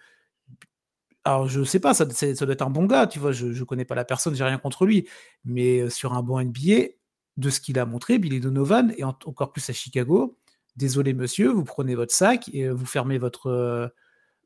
[1.24, 3.86] alors je sais pas, ça, doit être un bon gars, tu vois, je, je connais
[3.86, 5.08] pas la personne, j'ai rien contre lui,
[5.44, 6.89] mais euh, sur un banc NBA,
[7.38, 10.38] de ce qu'il a montré, Billy Donovan, et en- encore plus à Chicago,
[10.75, 13.88] désolé monsieur, vous prenez votre sac et euh, vous fermez votre, euh,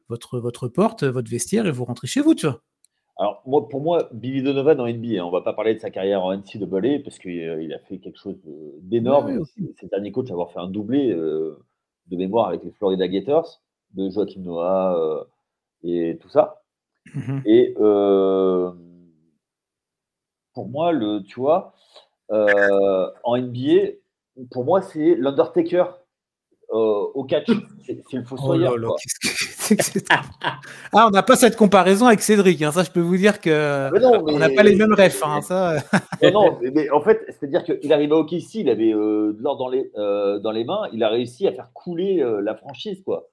[0.07, 2.61] votre, votre porte, votre vestiaire et vous rentrez chez vous, tu vois.
[3.17, 5.89] Alors, moi, pour moi, Billy Donovan en NBA, hein, on va pas parler de sa
[5.89, 8.37] carrière en NCAA parce qu'il euh, il a fait quelque chose
[8.81, 9.25] d'énorme.
[9.27, 11.59] Ouais, ouais, C'est c'est le dernier coach à avoir fait un doublé euh,
[12.07, 13.61] de mémoire avec les Florida Gators,
[13.93, 15.23] de Joachim Noah euh,
[15.83, 16.61] et tout ça.
[17.13, 17.41] Mhm.
[17.45, 18.71] Et euh,
[20.53, 21.73] pour moi, le, tu vois,
[22.31, 23.97] euh, en NBA,
[24.51, 25.85] pour moi, c'est l'Undertaker
[26.71, 27.47] au catch.
[27.85, 28.75] C'est le fossoyeur.
[28.83, 28.95] Oh
[30.93, 32.61] ah, on n'a pas cette comparaison avec Cédric.
[32.61, 32.71] Hein.
[32.71, 35.23] Ça, je peux vous dire que on n'a pas les mêmes refs.
[35.23, 35.75] Hein, ça.
[36.33, 39.91] non, mais, en fait, c'est-à-dire qu'il arrive à OKC, il avait de l'or dans les,
[39.95, 43.29] dans les mains, il a réussi à faire couler la franchise, quoi.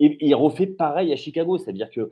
[0.00, 2.10] Et, il refait pareil à Chicago, c'est-à-dire que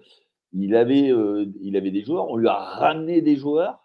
[0.53, 1.13] il avait,
[1.61, 3.81] il avait des joueurs, on lui a ramené des joueurs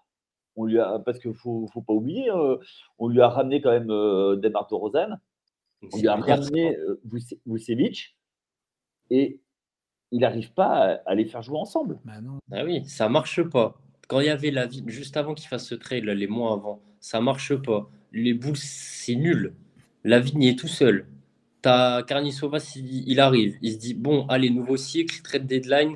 [0.56, 2.58] on lui a, parce qu'il ne faut, faut, pas oublier, euh,
[3.00, 5.20] on lui a ramené quand même euh, Demar Rosanne,
[5.91, 7.02] on lui a ramené euh,
[7.46, 8.15] Vucevic,
[9.10, 9.39] et
[10.12, 12.00] il n'arrive pas à, les faire jouer ensemble.
[12.06, 12.13] Bah
[12.52, 13.80] ah oui, ça marche pas.
[14.08, 16.82] Quand il y avait la vie, juste avant qu'il fasse ce trade, les mois avant,
[17.00, 17.89] ça marche pas.
[18.12, 19.54] Les boules, c'est nul.
[20.04, 21.08] La vigne est tout seul.
[21.62, 23.58] T'as Carnisovas, il, il arrive.
[23.62, 25.96] Il se dit bon, allez, nouveau cycle, trade deadline.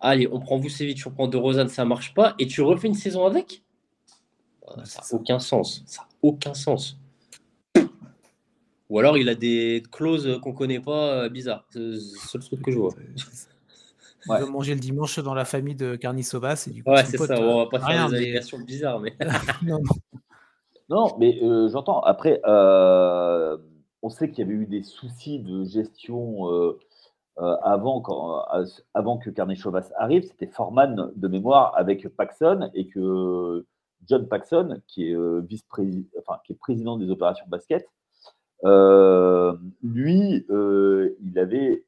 [0.00, 2.34] Allez, on prend Vucevic, on prend De Rosanne, ça marche pas.
[2.38, 3.62] Et tu refais une saison avec?
[4.84, 5.82] Ça n'a aucun sens.
[5.86, 6.98] Ça n'a aucun sens.
[8.90, 11.66] Ou alors il a des clauses qu'on ne connaît pas euh, bizarres.
[11.70, 12.94] C'est le seul truc que je vois.
[14.26, 14.50] Il ouais.
[14.50, 16.66] manger le dimanche dans la famille de Carnisovas.
[16.68, 17.40] Et du coup, ouais, c'est ça.
[17.40, 19.00] On va pas faire des allégations bizarres.
[19.00, 19.14] Mais...
[19.62, 19.80] non,
[20.88, 21.16] non.
[21.18, 22.00] mais euh, j'entends.
[22.00, 23.56] Après, euh,
[24.02, 26.46] on sait qu'il y avait eu des soucis de gestion
[27.36, 28.44] avant, quand,
[28.94, 30.24] avant que Carnisovas arrive.
[30.24, 33.64] C'était Forman de mémoire avec Paxson et que
[34.06, 37.88] John Paxson, qui est, euh, vice-président, enfin, qui est président des opérations basket, euh,
[38.64, 41.84] lui, euh, il avait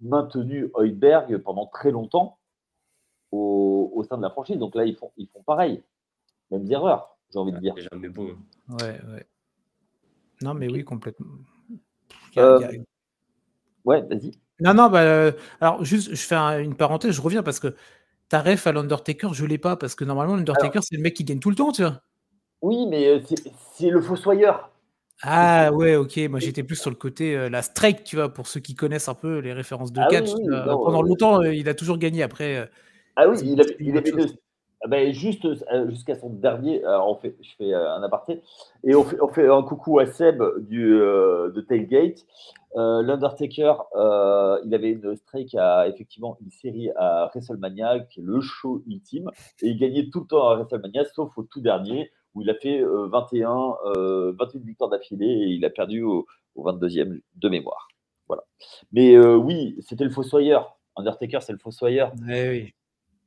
[0.00, 2.38] maintenu Heudberg pendant très longtemps
[3.32, 4.58] au, sein de la franchise.
[4.58, 5.82] Donc là, ils font, ils font pareil.
[6.50, 7.74] Mêmes erreurs, j'ai envie de dire.
[7.92, 8.36] Jamais bon.
[8.68, 9.26] Ouais, ouais.
[10.42, 11.26] Non, mais oui, complètement.
[13.84, 14.32] Ouais, vas-y.
[14.60, 17.74] Non, non, bah, alors juste, je fais une parenthèse, je reviens parce que
[18.28, 21.24] ta ref à l'Undertaker, je l'ai pas parce que normalement l'Undertaker c'est le mec qui
[21.24, 22.00] gagne tout le temps, tu vois.
[22.62, 23.20] Oui, mais euh,
[23.74, 24.70] c'est le fossoyeur.
[25.22, 26.18] Ah ouais, ok.
[26.28, 29.08] Moi j'étais plus sur le côté euh, la strike, tu vois, pour ceux qui connaissent
[29.08, 30.30] un peu les références de ah catch.
[30.66, 32.22] pendant longtemps, euh, il a toujours gagné.
[32.22, 32.70] Après.
[33.16, 34.12] ah oui, il, avait, il avait
[34.84, 35.46] ah ben, juste
[35.88, 38.42] jusqu'à son dernier, on fait, je fais un aparté
[38.84, 42.26] et on fait, on fait un coucou à Seb du, de Tailgate
[42.76, 48.22] euh, L'Undertaker, euh, il avait une streak à effectivement une série à WrestleMania, qui est
[48.22, 49.30] le show ultime,
[49.62, 52.54] et il gagnait tout le temps à WrestleMania, sauf au tout dernier, où il a
[52.54, 57.88] fait 21, euh, 28 victoires d'affilée et il a perdu au, 22e de mémoire.
[58.28, 58.44] Voilà.
[58.92, 60.78] Mais oui, c'était le fossoyeur.
[60.96, 62.12] Undertaker, c'est le fossoyeur.
[62.30, 62.74] Eh oui.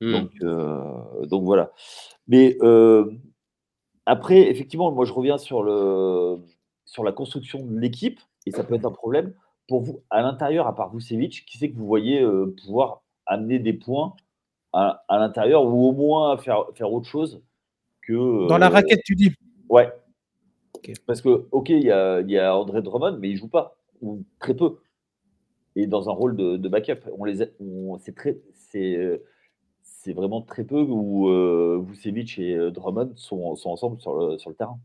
[0.01, 0.11] Hmm.
[0.13, 1.71] Donc, donc voilà.
[2.27, 2.57] Mais
[4.09, 6.39] après, effectivement, moi je reviens sur, le,
[6.85, 9.33] sur la construction de l'équipe et ça peut être un problème.
[9.67, 13.59] Pour vous, à l'intérieur, à part Vucevic, qui c'est que vous voyez euh, pouvoir amener
[13.59, 14.15] des points
[14.73, 17.43] à, l'intérieur ou au moins faire, faire autre chose
[18.09, 18.47] que.
[18.47, 19.31] Dans la euh, raquette, tu dis
[19.69, 19.89] Ouais.
[21.05, 24.23] Parce que, ok, il y a, y a, André Drummond, mais il joue pas, ou
[24.39, 24.77] très peu.
[25.75, 27.45] Et dans un rôle de, backup, on les
[27.99, 29.21] c'est très, c'est,
[29.83, 34.49] c'est vraiment très peu où euh, Vucevic et Drummond sont, sont ensemble sur le, sur
[34.49, 34.79] le terrain.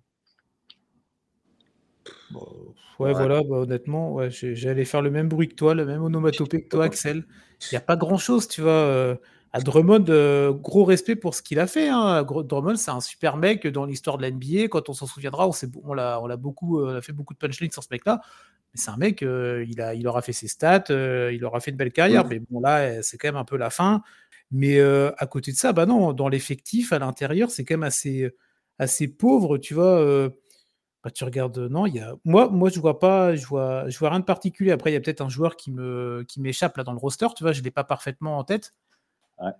[2.99, 6.63] ouais, voilà, bah, honnêtement, ouais, j'allais faire le même bruit que toi, le même onomatopée
[6.63, 7.25] que toi, Axel.
[7.63, 8.71] Il n'y a pas grand-chose, tu vois.
[8.71, 9.17] Euh,
[9.55, 11.89] à Drummond, euh, gros respect pour ce qu'il a fait.
[11.89, 12.25] Hein.
[12.25, 14.67] Drummond, c'est un super mec dans l'histoire de la NBA.
[14.69, 15.53] Quand on s'en souviendra, on,
[15.85, 18.21] on l'a beaucoup, euh, on a fait beaucoup de punchlines sur ce mec-là.
[18.75, 21.77] Mais c'est un mec, il, a, il aura fait ses stats, il aura fait une
[21.77, 22.27] belle carrière.
[22.27, 24.03] Mais bon, là, c'est quand même un peu la fin.
[24.51, 28.35] Mais à côté de ça, bah non, dans l'effectif, à l'intérieur, c'est quand même assez,
[28.81, 30.31] assez pauvre, tu vois.
[31.05, 32.17] Bah, tu regardes, non, il y a.
[32.25, 34.73] Moi, moi, je vois pas, je vois, je vois rien de particulier.
[34.73, 37.29] Après, il y a peut-être un joueur qui me, qui m'échappe là dans le roster,
[37.37, 38.73] tu vois, je l'ai pas parfaitement en tête.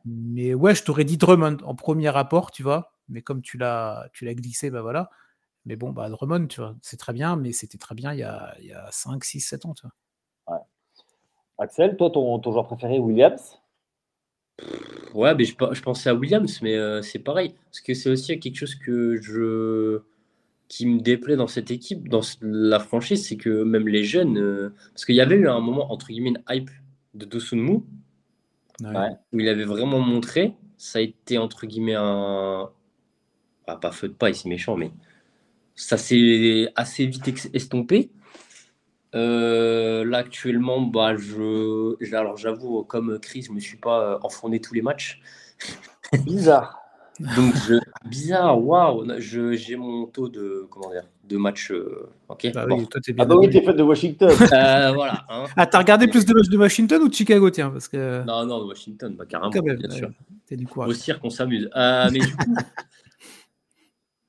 [0.05, 2.93] Mais ouais, je t'aurais dit Drummond en premier rapport, tu vois.
[3.09, 5.11] Mais comme tu l'as, tu l'as glissé, bah voilà.
[5.67, 8.23] Mais bon, bah Drummond, tu vois, c'est très bien, mais c'était très bien il y
[8.23, 9.93] a, il y a 5, 6, 7 ans, tu vois.
[11.59, 13.61] Axel, toi, ton, ton joueur préféré, Williams?
[15.15, 17.55] Ouais, mais je, je, pensais à Williams, mais euh, c'est pareil.
[17.67, 20.03] Parce que c'est aussi quelque chose que je
[20.69, 24.39] qui me déplaît dans cette équipe, dans la franchise, c'est que même les jeunes.
[24.39, 26.71] euh, parce qu'il y avait eu un moment, entre guillemets, une hype
[27.15, 27.83] de Dosunmu,
[28.81, 29.11] Ouais.
[29.33, 30.55] où il avait vraiment montré.
[30.77, 32.71] Ça a été, entre guillemets, un.
[33.67, 34.91] ah, pas feu de paille, c'est méchant, mais
[35.75, 38.11] ça s'est assez vite estompé.
[39.15, 44.61] Euh, là, actuellement, bah, je, alors j'avoue, comme Chris, je me suis pas euh, enfourné
[44.61, 45.21] tous les matchs.
[46.25, 46.84] Bizarre.
[47.21, 47.75] Donc, je,
[48.09, 51.71] bizarre, waouh, j'ai mon taux de, comment dire, de match.
[51.71, 52.51] Euh, ok.
[52.53, 54.31] Bah oui, toi, t'es bien ah bah oui, t'es fan de Washington.
[54.53, 55.25] Euh, voilà.
[55.29, 55.45] Hein.
[55.57, 58.25] Ah, t'as regardé plus de matchs de Washington ou de Chicago, tiens parce que...
[58.25, 60.11] Non, non, de Washington, bah, carrément, Quand même, bien ouais, sûr.
[60.47, 60.91] T'es du courage.
[60.91, 61.71] Au cirque, on s'amuse.
[61.77, 62.55] Euh, mais du coup,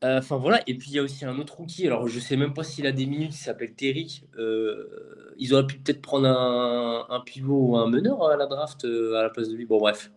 [0.06, 1.88] Euh, enfin voilà, et puis il y a aussi un autre rookie.
[1.88, 4.22] Alors je sais même pas s'il a des minutes, il s'appelle Terry.
[4.38, 9.16] Euh, ils auraient pu peut-être prendre un, pivot ou un meneur à la draft euh,
[9.16, 9.66] à la place de lui.
[9.66, 10.12] Bon bref,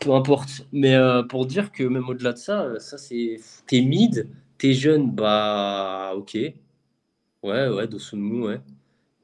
[0.00, 0.66] peu importe.
[0.72, 0.96] Mais
[1.28, 6.34] pour dire que même au-delà de ça, ça c'est t'es mid, t'es jeune, bah ok,
[6.34, 8.60] ouais ouais, Dosunmu ouais.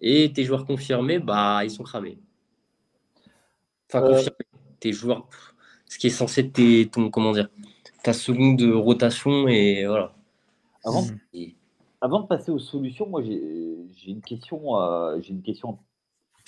[0.01, 2.19] Et tes joueurs confirmés, bah ils sont cramés.
[3.89, 4.37] Enfin confirmés.
[4.81, 5.29] Tes joueurs,
[5.87, 7.49] ce qui est censé être ton comment dire
[8.03, 10.15] ta seconde rotation et voilà.
[10.85, 11.45] Avant, hmm.
[12.01, 15.79] avant de passer aux solutions, moi j'ai une question, euh, j'ai une question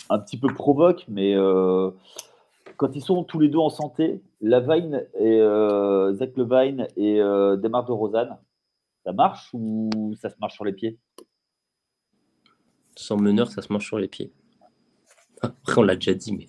[0.09, 1.91] un petit peu provoque, mais euh,
[2.81, 7.59] quand ils sont tous les deux en santé, Lavine et euh, Zach Levine et euh,
[7.59, 8.39] Demar de Rosanne,
[9.05, 10.99] ça marche ou ça se marche sur les pieds?
[12.97, 14.33] Sans meneur, ça se marche sur les pieds.
[15.43, 16.49] Après, on l'a déjà dit, mais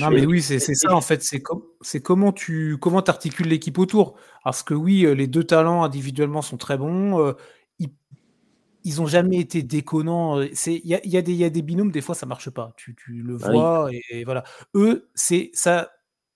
[0.00, 1.22] non, mais oui, c'est ça en fait.
[1.22, 4.16] C'est comment tu comment articules l'équipe autour.
[4.42, 7.32] Parce que oui, euh, les deux talents individuellement sont très bons.
[8.84, 10.40] Ils, n'ont ont jamais été déconnants.
[10.40, 12.72] Euh, il y a, y, a y a, des binômes, des fois ça marche pas.
[12.76, 14.44] Tu, tu le ah vois et, voilà.
[14.74, 15.90] Eux, c'est ça.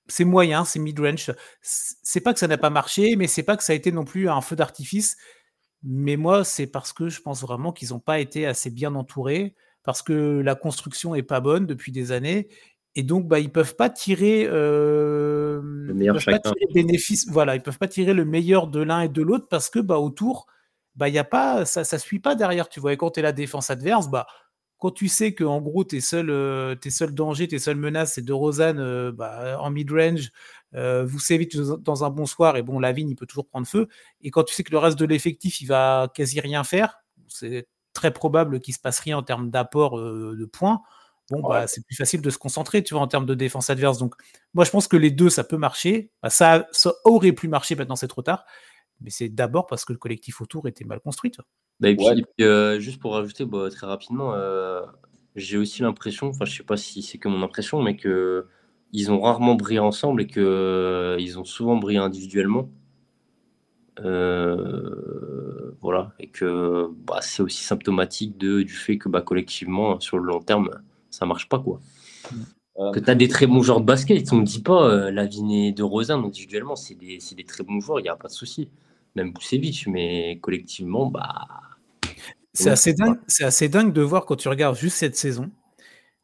[0.07, 1.33] C'est moyen, c'est mid-range.
[1.63, 4.05] C'est pas que ça n'a pas marché, mais c'est pas que ça a été non
[4.05, 5.17] plus un feu d'artifice.
[5.83, 9.55] Mais moi, c'est parce que je pense vraiment qu'ils n'ont pas été assez bien entourés,
[9.83, 12.49] parce que la construction est pas bonne depuis des années
[12.97, 16.17] et donc, bah, ils peuvent pas tirer euh, le meilleur
[16.73, 17.29] bénéfice.
[17.29, 19.99] Voilà, ils peuvent pas tirer le meilleur de l'un et de l'autre parce que bah,
[19.99, 20.47] autour,
[20.97, 22.69] bah, y a pas, ça ne suit pas derrière.
[22.69, 24.27] Tu vois, et quand tu es la défense adverse, bah,
[24.79, 28.15] quand tu sais que en gros, tes seuls, euh, tes seuls dangers, tes seules menaces,
[28.15, 30.31] c'est de Rosanne euh, bah, en mid-range,
[30.75, 31.49] euh, vous savez
[31.81, 33.89] dans un bon soir, et bon, la vigne, il peut toujours prendre feu.
[34.21, 37.69] Et quand tu sais que le reste de l'effectif, il va quasi rien faire, c'est
[37.93, 40.83] très probable qu'il se passe rien en termes d'apport de points
[41.31, 43.99] bon, bah, c'est plus facile de se concentrer, tu vois, en termes de défense adverse.
[43.99, 44.15] Donc,
[44.53, 46.11] moi, je pense que les deux, ça peut marcher.
[46.23, 46.67] Bah, ça,
[47.05, 48.45] aurait pu marcher, maintenant, c'est trop tard.
[49.01, 51.33] Mais c'est d'abord parce que le collectif autour était mal construit.
[51.81, 54.83] Bah, et puis, euh, juste pour rajouter bah, très rapidement, euh,
[55.37, 58.47] j'ai aussi l'impression, enfin, je sais pas si c'est que mon impression, mais que
[58.93, 62.71] ils ont rarement brillé ensemble et que euh, ils ont souvent brillé individuellement.
[65.81, 70.25] voilà, et que bah, c'est aussi symptomatique de, du fait que bah, collectivement, sur le
[70.25, 70.71] long terme,
[71.11, 71.81] ça marche pas quoi.
[72.79, 75.05] Euh, que tu as des très bons joueurs de basket, on ne dit pas euh,
[75.05, 78.29] la Lavigne de Rosin, individuellement, c'est des, des, très bons joueurs, il n'y a pas
[78.29, 78.69] de souci.
[79.15, 81.47] Même Boucevic, mais collectivement, bah.
[82.53, 85.51] C'est assez, dingue, assez dingue de voir quand tu regardes juste cette saison.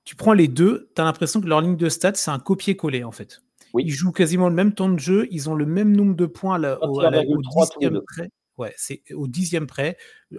[0.05, 3.05] Tu prends les deux, tu as l'impression que leur ligne de stats, c'est un copier-coller
[3.05, 3.43] en fait.
[3.79, 6.61] Ils jouent quasiment le même temps de jeu, ils ont le même nombre de points
[6.83, 7.01] au,
[7.39, 8.31] dixième près.
[8.59, 9.97] Ouais, c'est au dixième près.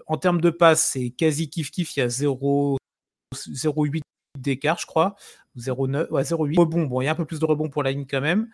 [0.07, 4.01] En termes de passes, c'est quasi kiff-kiff, il y a 0,8
[4.37, 5.15] d'écart, je crois.
[5.57, 6.57] 0,9, ouais, 0,8.
[6.57, 8.47] Rebond, bon, il y a un peu plus de rebond pour la ligne quand même.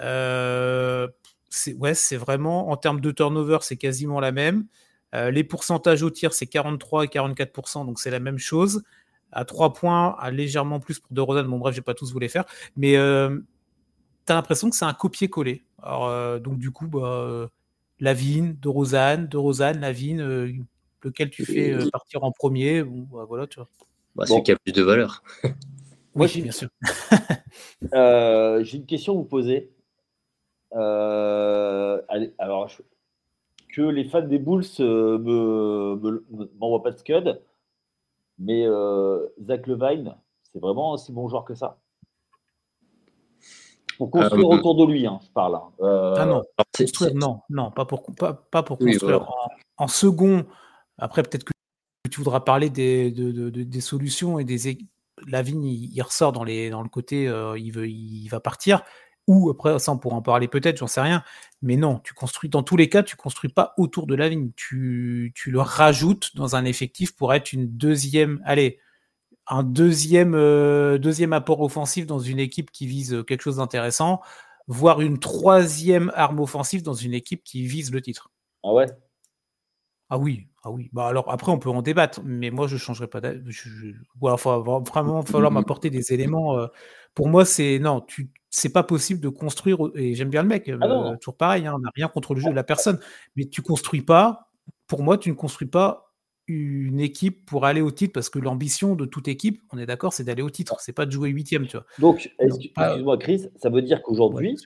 [0.00, 1.08] Euh,
[1.50, 4.66] c'est, ouais, c'est vraiment, en termes de turnover, c'est quasiment la même.
[5.14, 8.82] Euh, les pourcentages au tir, c'est 43 et 44%, donc c'est la même chose.
[9.30, 11.46] À 3 points, à légèrement plus pour De Rosanne.
[11.46, 12.44] Bon, bref, je vais pas tous vous les faire.
[12.76, 13.38] Mais euh,
[14.26, 15.64] tu as l'impression que c'est un copier-coller.
[15.82, 17.48] Alors, donc, du coup, bah,
[17.98, 20.22] Lavigne, De Rosanne, De Rosanne, Lavigne,
[21.02, 22.82] lequel tu fais partir en premier?
[22.82, 23.68] Bon, bah, voilà, tu vois.
[24.14, 25.22] Bah, Celui qui a plus de valeur.
[26.14, 26.68] oui, bien sûr.
[27.94, 29.72] Euh, j'ai une question à vous poser.
[30.74, 32.00] Euh,
[32.38, 32.70] alors,
[33.74, 36.24] que les fans des Bulls euh, me,
[36.58, 37.42] m'envoient pas de scud,
[38.38, 38.66] mais
[39.42, 40.16] Zach Levine,
[40.50, 41.78] c'est vraiment un si bon joueur que ça?
[43.98, 45.56] Pour construire autour de lui, hein, je parle.
[45.56, 46.14] Hein.
[46.16, 46.42] ah non,
[46.74, 49.28] construire, non, non, pas pour, pas, pour construire.
[49.76, 50.46] en, second,
[50.96, 51.52] après peut-être que
[52.10, 54.78] tu voudras parler des, des solutions et des.
[55.26, 58.82] Lavigne, il, il ressort dans, les, dans le côté, euh, il, veut, il va partir.
[59.28, 61.22] Ou après, ça, on pourra en parler peut-être, j'en sais rien.
[61.62, 64.50] Mais non, tu construis, dans tous les cas, tu construis pas autour de Lavigne.
[64.56, 68.42] Tu, tu le rajoutes dans un effectif pour être une deuxième.
[68.44, 68.80] Allez,
[69.46, 74.20] un deuxième, euh, deuxième apport offensif dans une équipe qui vise quelque chose d'intéressant,
[74.66, 78.30] voire une troisième arme offensive dans une équipe qui vise le titre.
[78.64, 78.86] Ah ouais?
[80.10, 80.88] Ah oui, ah oui.
[80.92, 83.40] Bah alors après on peut en débattre, mais moi je changerai pas d'avis.
[83.40, 86.58] Il va vraiment falloir m'apporter des éléments.
[86.58, 86.66] Euh.
[87.14, 89.78] Pour moi, c'est non, tu c'est pas possible de construire.
[89.94, 91.66] Et j'aime bien le mec, ah euh, toujours pareil.
[91.66, 93.00] Hein, on n'a rien contre le jeu de la personne,
[93.34, 94.50] mais tu construis pas.
[94.86, 96.12] Pour moi, tu ne construis pas
[96.46, 100.12] une équipe pour aller au titre parce que l'ambition de toute équipe, on est d'accord,
[100.12, 101.86] c'est d'aller au titre, c'est pas de jouer huitième, tu vois.
[101.98, 104.56] Donc, excuse-moi, Chris, ça veut dire qu'aujourd'hui,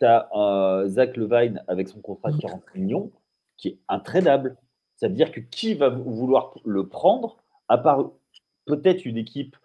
[0.00, 3.12] tu as euh, Zach Levine avec son contrat de 40 millions
[3.56, 4.56] qui est intradable.
[5.02, 7.36] C'est-à-dire que qui va vouloir le prendre,
[7.66, 8.12] à part
[8.66, 9.56] peut-être une équipe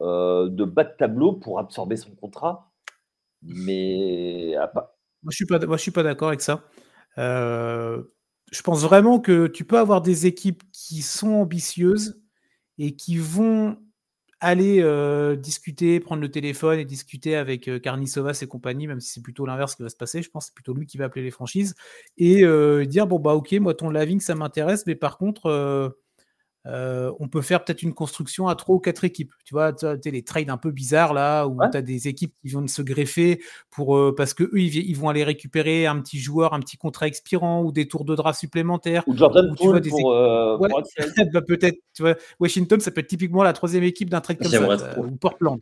[0.00, 2.70] euh, de bas de tableau pour absorber son contrat,
[3.42, 4.54] mais
[5.24, 6.62] Moi, je suis pas, moi, je suis pas d'accord avec ça.
[7.18, 8.04] Euh,
[8.52, 12.22] je pense vraiment que tu peux avoir des équipes qui sont ambitieuses
[12.78, 13.76] et qui vont
[14.44, 19.10] aller euh, discuter, prendre le téléphone et discuter avec euh, Carnissovas et compagnie, même si
[19.10, 20.22] c'est plutôt l'inverse qui va se passer.
[20.22, 21.74] Je pense que c'est plutôt lui qui va appeler les franchises
[22.18, 25.94] et euh, dire bon bah ok, moi ton laving ça m'intéresse, mais par contre
[26.66, 29.32] euh, on peut faire peut-être une construction à trois ou quatre équipes.
[29.44, 31.70] Tu vois, tu as les trades un peu bizarres là, où Ouais.
[31.70, 33.40] tu as des équipes qui vont se greffer
[33.70, 37.06] pour, euh, parce que eux, ils, vont aller récupérer un petit joueur, un petit contrat
[37.06, 39.04] expirant ou des tours de draft supplémentaires.
[39.06, 40.68] Ou Jordan Ou tu vois Poole des pour, euh, Ouais.
[40.68, 41.04] pour Axel.
[41.34, 44.50] Bah, peut-être, tu vois, Washington, ça peut être typiquement la troisième équipe d'un trade comme
[44.50, 45.58] ça, ou Portland.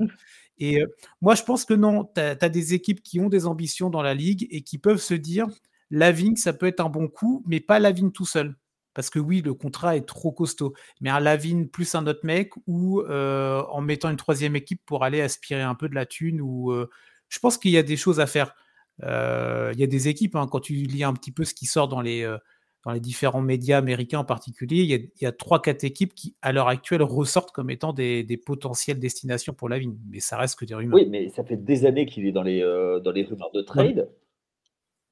[0.59, 0.87] Et euh,
[1.21, 4.15] moi, je pense que non, tu as, des équipes qui ont des ambitions dans la
[4.15, 5.47] ligue et qui peuvent se dire,
[5.91, 8.55] Laving, ça peut être un bon coup, mais pas Laving tout seul.
[8.95, 10.75] Parce que oui, le contrat est trop costaud.
[11.01, 15.05] Mais un Lavine plus un autre mec ou euh, en mettant une troisième équipe pour
[15.05, 16.41] aller aspirer un peu de la thune.
[16.41, 16.89] Ou, euh,
[17.29, 18.55] je pense qu'il y a des choses à faire.
[19.03, 21.65] Euh, il y a des équipes, hein, quand tu lis un petit peu ce qui
[21.67, 22.37] sort dans les, euh,
[22.85, 26.53] dans les différents médias américains en particulier, il y a, a 3-4 équipes qui, à
[26.53, 29.99] l'heure actuelle, ressortent comme étant des, des potentielles destinations pour Lavine.
[30.11, 30.95] Mais ça reste que des rumeurs.
[30.95, 33.63] Oui, mais ça fait des années qu'il est dans les, euh, dans les rumeurs de
[33.63, 34.09] trade.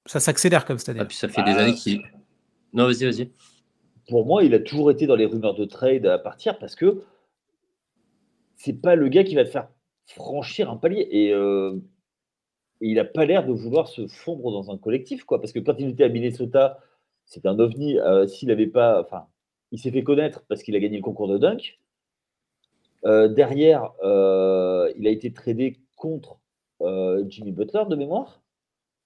[0.06, 1.00] Ça s'accélère comme cette année.
[1.00, 2.02] Ah, puis ça fait Bah, des années qu'il.
[2.72, 3.30] Non, vas-y, vas-y.
[4.10, 7.00] Pour moi, il a toujours été dans les rumeurs de trade à partir parce que
[8.56, 9.68] c'est pas le gars qui va te faire
[10.04, 11.06] franchir un palier.
[11.10, 11.76] Et, euh,
[12.80, 15.40] et il n'a pas l'air de vouloir se fondre dans un collectif, quoi.
[15.40, 16.80] Parce que quand il était à Minnesota,
[17.24, 17.98] c'était un ovni.
[18.00, 19.26] euh, S'il avait pas, enfin,
[19.70, 21.78] il s'est fait connaître parce qu'il a gagné le concours de dunk.
[23.06, 26.38] Euh, derrière, il a été tradé contre
[27.28, 28.42] Jimmy Butler de mémoire.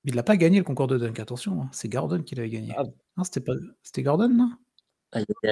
[0.07, 1.61] Il n'a pas gagné le concours de dunk, attention.
[1.63, 1.69] hein.
[1.73, 2.73] C'est Gordon qui l'avait gagné.
[2.77, 2.85] Ah.
[3.17, 3.55] Non, c'était pas...
[3.99, 4.51] Gordon, non?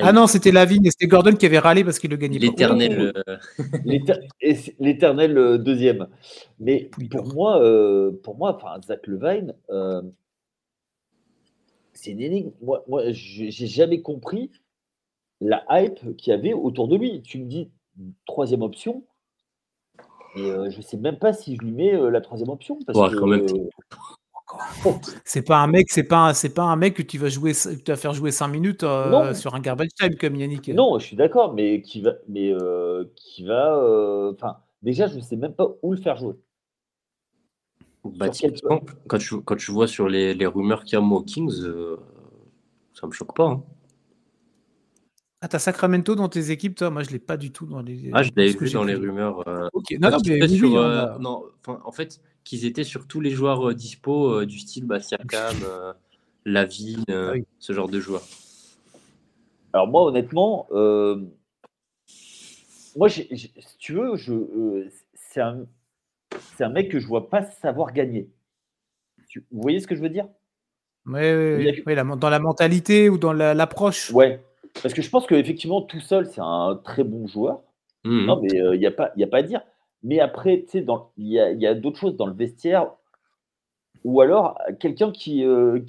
[0.01, 2.47] Ah non, c'était Lavine et c'était Gordon qui avait râlé parce qu'il le gagnait pas.
[2.47, 3.13] L'éternel.
[3.17, 3.37] Oh, euh,
[4.41, 6.09] et c'est L'éternel euh, deuxième.
[6.59, 10.03] Mais pour moi, euh, pour moi, enfin, Zach Levine, euh,
[11.93, 12.51] c'est une énigme.
[12.63, 14.51] Moi, moi, je- j'ai jamais compris
[15.41, 17.23] la hype qu'il y avait autour de lui.
[17.23, 17.71] Tu me dis
[18.27, 19.05] troisième option,
[20.37, 22.99] et euh, je sais même pas si je lui mets euh, la troisième option parce
[22.99, 23.47] Ouais, que quand même.
[25.25, 27.53] C'est pas un mec, c'est pas, un- c'est pas un mec que tu vas jouer,
[27.53, 30.69] que tu vas faire jouer 5 minutes euh, sur un garbage time comme Yannick.
[30.69, 35.21] non, je suis d'accord, mais qui va, mais euh, qui va, euh, enfin, déjà, je
[35.21, 36.35] sais même pas où le faire jouer.
[38.05, 38.27] Bah,
[39.07, 41.61] quand tu, quand tu vois sur les, les rumeurs qu'il y a moi aux Kings,
[41.63, 41.97] euh,
[42.95, 43.47] ça me choque pas.
[43.47, 43.63] hein.
[45.45, 46.91] Ah, t'as Sacramento dans tes équipes, toi?
[46.91, 48.11] Moi, je l'ai pas du tout dans les.
[48.13, 49.47] Ah, je l'avais vu dans les rumeurs.
[49.49, 52.85] euh, Ok, non, non, mais oui, sur, oui, euh, a- non, en fait, qu'ils étaient
[52.85, 55.93] sur tous les joueurs euh, dispo euh, du style bah, Siakam, euh,
[56.45, 57.45] Lavine, euh, Ah oui.
[57.59, 58.23] ce genre de joueurs.
[59.73, 61.17] Alors moi, honnêtement, euh,
[62.95, 63.29] moi, si
[63.81, 65.67] tu veux, je, euh, c'est un,
[66.57, 68.31] c'est un mec que je vois pas savoir gagner.
[69.29, 70.27] Tu- vous voyez ce que je veux dire?
[71.07, 74.13] A que- Ouais, la- dans la mentalité ou dans la- l'approche?
[74.13, 74.41] Ouais.
[74.83, 77.63] Parce que je pense qu'effectivement, tout seul, c'est un très bon joueur.
[78.05, 78.25] Mhm.
[78.27, 79.63] Non, mais il n'y a, pas- y a pas à dire.
[80.03, 82.91] Mais après, tu sais, dans- il y a, y a d'autres choses dans le vestiaire.
[84.05, 85.81] Ou alors, quelqu'un qui, euh,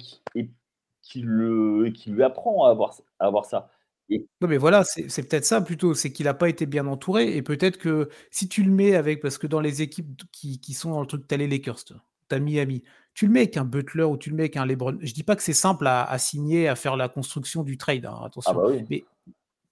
[1.02, 3.70] qui, le, qui lui apprend à avoir, à avoir ça.
[4.10, 7.36] Non, mais voilà, c'est c'est peut-être ça plutôt, c'est qu'il n'a pas été bien entouré.
[7.36, 10.74] Et peut-être que si tu le mets avec, parce que dans les équipes qui, qui
[10.74, 11.96] sont dans le truc, t'as les Lakers, toi,
[12.28, 12.84] t'as Miami,
[13.14, 14.98] tu le mets avec un Butler ou tu le mets avec un LeBron.
[15.00, 18.04] Je dis pas que c'est simple à, à signer, à faire la construction du trade,
[18.06, 18.50] hein, attention.
[18.52, 18.84] Ah bah oui.
[18.90, 19.04] Mais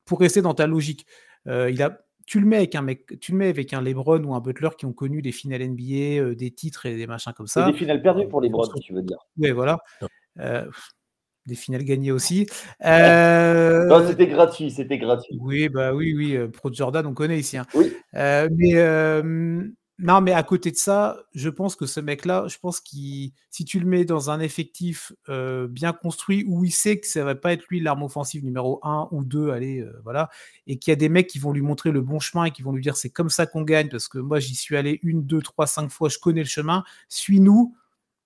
[0.05, 1.07] pour rester dans ta logique,
[1.49, 4.23] euh, il a, tu le mets avec un mec, tu le mets avec un LeBron
[4.23, 7.33] ou un Butler qui ont connu des finales NBA, euh, des titres et des machins
[7.33, 7.67] comme ça.
[7.71, 9.19] des finales perdues pour les Pour Browns, se- tu veux dire.
[9.37, 9.79] Ouais, voilà.
[10.39, 10.65] Euh,
[11.47, 12.47] des finales gagnées aussi.
[12.85, 15.37] Euh, Non, c'était gratuit, c'était gratuit.
[15.41, 17.57] oui, bah oui, oui, euh, Pro Jordan, on connaît ici.
[17.59, 17.67] hein.
[17.75, 17.93] Oui.
[18.15, 19.65] Euh, mais euh,
[20.03, 23.65] non, mais à côté de ça, je pense que ce mec-là, je pense qu'il, si
[23.65, 27.37] tu le mets dans un effectif euh, bien construit où il sait que ça va
[27.37, 30.29] pas être lui l'arme offensive numéro 1 ou 2, allez, euh, voilà,
[30.67, 32.63] et qu'il y a des mecs qui vont lui montrer le bon chemin et qui
[32.63, 35.25] vont lui dire c'est comme ça qu'on gagne parce que moi j'y suis allé une,
[35.25, 37.77] deux, trois, cinq fois, je connais le chemin, suis-nous.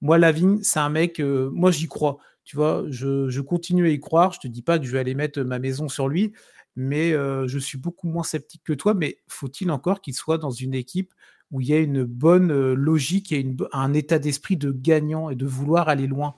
[0.01, 2.16] Moi, Lavigne, c'est un mec, euh, moi j'y crois.
[2.45, 4.33] Tu vois, je, je continue à y croire.
[4.33, 6.33] Je te dis pas que je vais aller mettre ma maison sur lui,
[6.74, 8.95] mais je suis beaucoup moins sceptique que toi.
[8.95, 11.12] Mais faut-il encore qu'il soit dans une équipe
[11.51, 15.30] où il y a une bonne euh, logique et une un état d'esprit de gagnant
[15.30, 16.34] et de vouloir aller loin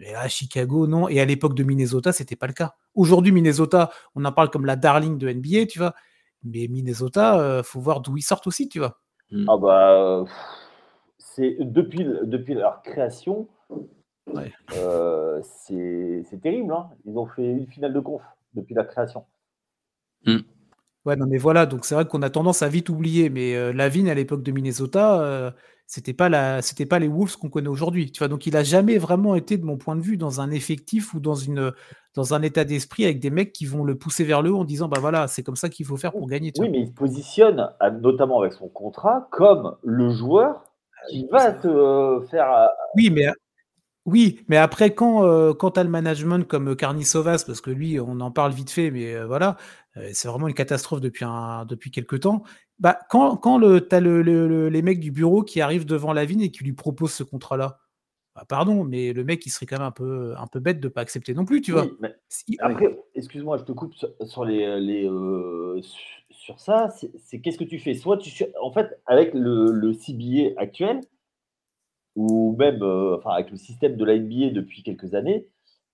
[0.00, 1.08] Et là, Chicago, non.
[1.08, 2.74] Et à l'époque de Minnesota, c'était pas le cas.
[2.94, 5.94] Aujourd'hui, Minnesota, on en parle comme la darling de NBA, tu vois.
[6.44, 9.00] Mais Minnesota, euh, faut voir d'où ils sortent aussi, tu vois.
[9.48, 10.24] Ah bah, euh,
[11.18, 13.48] c'est depuis, depuis leur création,
[14.32, 14.52] Ouais.
[14.74, 16.72] euh, c'est c'est terrible.
[16.72, 16.88] hein.
[17.04, 18.22] Ils ont fait une finale de conf
[18.54, 19.24] depuis la création.
[21.06, 23.72] Ouais, non, mais voilà, donc c'est vrai qu'on a tendance à vite oublier, mais euh,
[23.72, 25.50] Lavigne, à l'époque de Minnesota, euh,
[25.86, 28.12] c'était pas la, c'était pas les Wolves qu'on connaît aujourd'hui.
[28.12, 30.50] Tu vois, donc il a jamais vraiment été, de mon point de vue, dans un
[30.50, 31.72] effectif ou dans une,
[32.14, 34.64] dans un état d'esprit avec des mecs qui vont le pousser vers le haut en
[34.64, 36.52] disant, bah voilà, c'est comme ça qu'il faut faire pour gagner.
[36.58, 37.70] oui, mais il se positionne,
[38.02, 40.64] notamment avec son contrat, comme le joueur
[41.08, 42.52] qui va te euh, faire.
[42.52, 43.26] Euh, oui, mais
[44.06, 47.70] oui, mais après, quand, euh, quand tu as le management comme Carni Sauvas, parce que
[47.70, 49.56] lui, on en parle vite fait, mais voilà,
[50.12, 52.42] c'est vraiment une catastrophe depuis, un, depuis quelques temps.
[52.78, 56.40] Bah, quand, quand le, tu as les mecs du bureau qui arrivent devant la vigne
[56.42, 57.78] et qui lui proposent ce contrat-là,
[58.34, 60.88] bah, pardon, mais le mec, il serait quand même un peu, un peu bête de
[60.88, 61.86] ne pas accepter non plus, tu vois.
[62.60, 63.94] après, excuse-moi, je te coupe
[64.24, 65.10] sur, les, les
[66.30, 66.88] sur ça.
[67.18, 67.94] C'est qu'est-ce que tu fais?
[67.94, 68.32] Soit tu,
[68.62, 71.00] en fait, avec le, le CBA actuel,
[72.16, 75.46] ou même enfin, avec le système de la NBA depuis quelques années,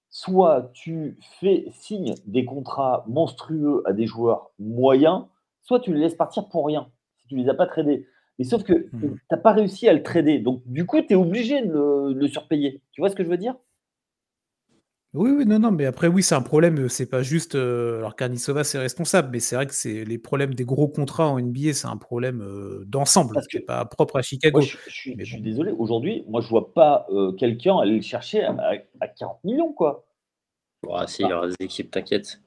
[0.08, 5.24] soit tu fais signe des contrats monstrueux à des joueurs moyens,
[5.62, 6.88] soit tu les laisses partir pour rien,
[7.18, 8.06] si tu ne les as pas tradés.
[8.38, 9.00] Mais sauf que mmh.
[9.00, 10.38] tu n'as pas réussi à le trader.
[10.38, 12.82] Donc, du coup, tu es obligé de le, surpayer.
[12.92, 13.56] Tu vois ce que je veux dire?
[15.16, 16.88] Oui, oui, non, non, mais après, oui, c'est un problème.
[16.90, 17.54] C'est pas juste.
[17.54, 21.28] Euh, alors, Carnissova, c'est responsable, mais c'est vrai que c'est les problèmes des gros contrats
[21.28, 24.60] en NBA, c'est un problème euh, d'ensemble, qui n'est pas propre à Chicago.
[24.60, 25.72] je, suis, désolé.
[25.72, 30.04] Aujourd'hui, moi, je vois pas euh, quelqu'un aller le chercher à, 40 millions, quoi.
[31.06, 32.40] si, il y aura des équipes, t'inquiète.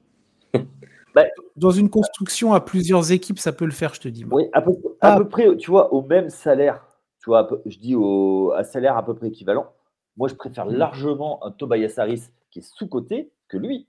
[1.12, 1.24] Bah,
[1.56, 4.24] dans une construction à plusieurs équipes, ça peut le faire, je te dis.
[4.30, 6.86] Oui, à peu, à peu, près, tu vois, au même salaire,
[7.18, 9.72] tu vois, je dis au, à salaire à peu près équivalent.
[10.16, 10.74] Moi, je préfère mmh.
[10.74, 13.86] largement un Tobias Harris qui est sous-côté que lui.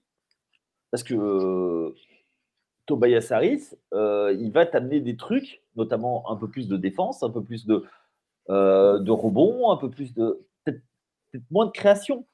[0.92, 1.94] Parce que
[2.92, 7.30] Tobias Harris, euh, il va t'amener des trucs, notamment un peu plus de défense, un
[7.30, 7.86] peu plus de,
[8.50, 10.46] euh, rebond, un peu plus de.
[10.66, 10.82] Peut-être
[11.50, 12.26] moins de création,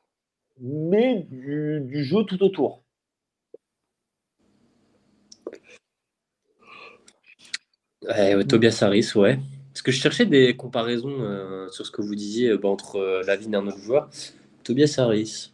[0.59, 2.81] mais du, jeu tout autour.
[8.49, 9.39] Tobias Harris, ouais.
[9.73, 13.35] Parce que je cherchais des comparaisons euh, sur ce que vous disiez bah, entre la
[13.35, 14.09] vie d'un autre joueur.
[14.63, 15.51] Tobias Harris.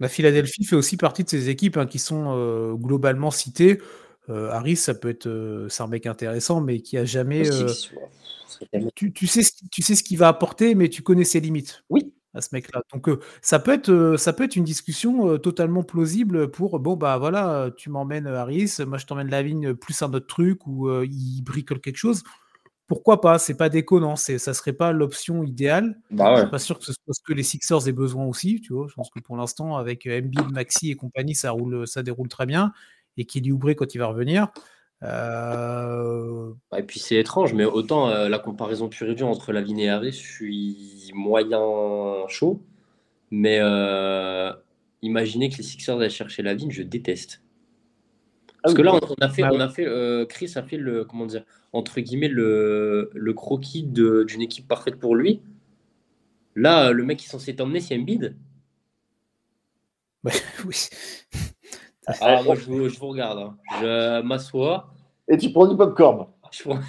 [0.00, 3.80] La Philadelphie fait aussi partie de ces équipes hein, qui sont globalement citées.
[4.28, 7.42] Harris, ça peut être, c'est un mec intéressant, mais qui a jamais.
[8.94, 11.84] Tu, tu, sais, tu sais ce qu'il va apporter, mais tu connais ses limites.
[11.90, 12.82] Oui à ce mec-là.
[12.92, 13.08] Donc
[13.42, 17.90] ça peut être ça peut être une discussion totalement plausible pour bon bah voilà, tu
[17.90, 21.96] m'emmènes Harris, moi je t'emmène la vigne plus un autre truc ou il bricole quelque
[21.96, 22.24] chose.
[22.86, 25.98] Pourquoi pas C'est pas déconnant, c'est ça serait pas l'option idéale.
[26.10, 28.60] Bah je suis pas sûr que ce soit ce que les Sixers aient besoin aussi,
[28.60, 28.86] tu vois.
[28.88, 32.46] Je pense que pour l'instant avec Embiid, Maxi et compagnie, ça roule ça déroule très
[32.46, 32.72] bien
[33.16, 34.48] et qu'il y ouvré quand il va revenir.
[35.02, 39.80] Euh, et puis c'est étrange, mais autant euh, la comparaison pure et dure entre Lavigne
[39.80, 41.60] et Harris, je suis moyen
[42.28, 42.62] chaud.
[43.30, 44.52] Mais euh,
[45.02, 47.42] imaginez que les Sixers aillent chercher Lavigne, je déteste.
[48.64, 49.86] Parce ah que là, on, a fait, bah on a fait
[50.26, 51.44] Chris a fait le, comment dire,
[51.74, 55.42] entre guillemets, le, le croquis d'une équipe parfaite pour lui.
[56.56, 58.34] Là, le mec qui est censé t'emmener, c'est Embiid.
[60.64, 60.88] oui.
[62.06, 63.38] Ah, moi, je vous, je vous regarde.
[63.38, 63.56] Hein.
[63.80, 64.90] Je m'assois.
[65.28, 66.26] Et tu prends du popcorn.
[66.50, 66.80] Je prends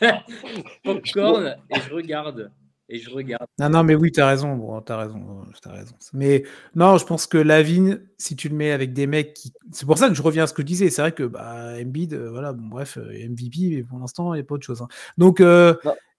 [0.84, 2.52] popcorn et je regarde.
[2.88, 3.46] Et je regarde.
[3.58, 4.54] Non, non, mais oui, tu as raison.
[4.54, 5.94] Bon, as raison, as raison.
[6.12, 6.44] Mais
[6.76, 9.52] non, je pense que Lavigne, si tu le mets avec des mecs qui.
[9.72, 10.90] C'est pour ça que je reviens à ce que je disais.
[10.90, 14.36] C'est vrai que bah, Embiid, euh, voilà, bon, bref, euh, MVP, mais pour l'instant, il
[14.36, 14.82] n'y a pas autre chose.
[14.82, 14.88] Hein.
[15.18, 15.74] Donc, euh,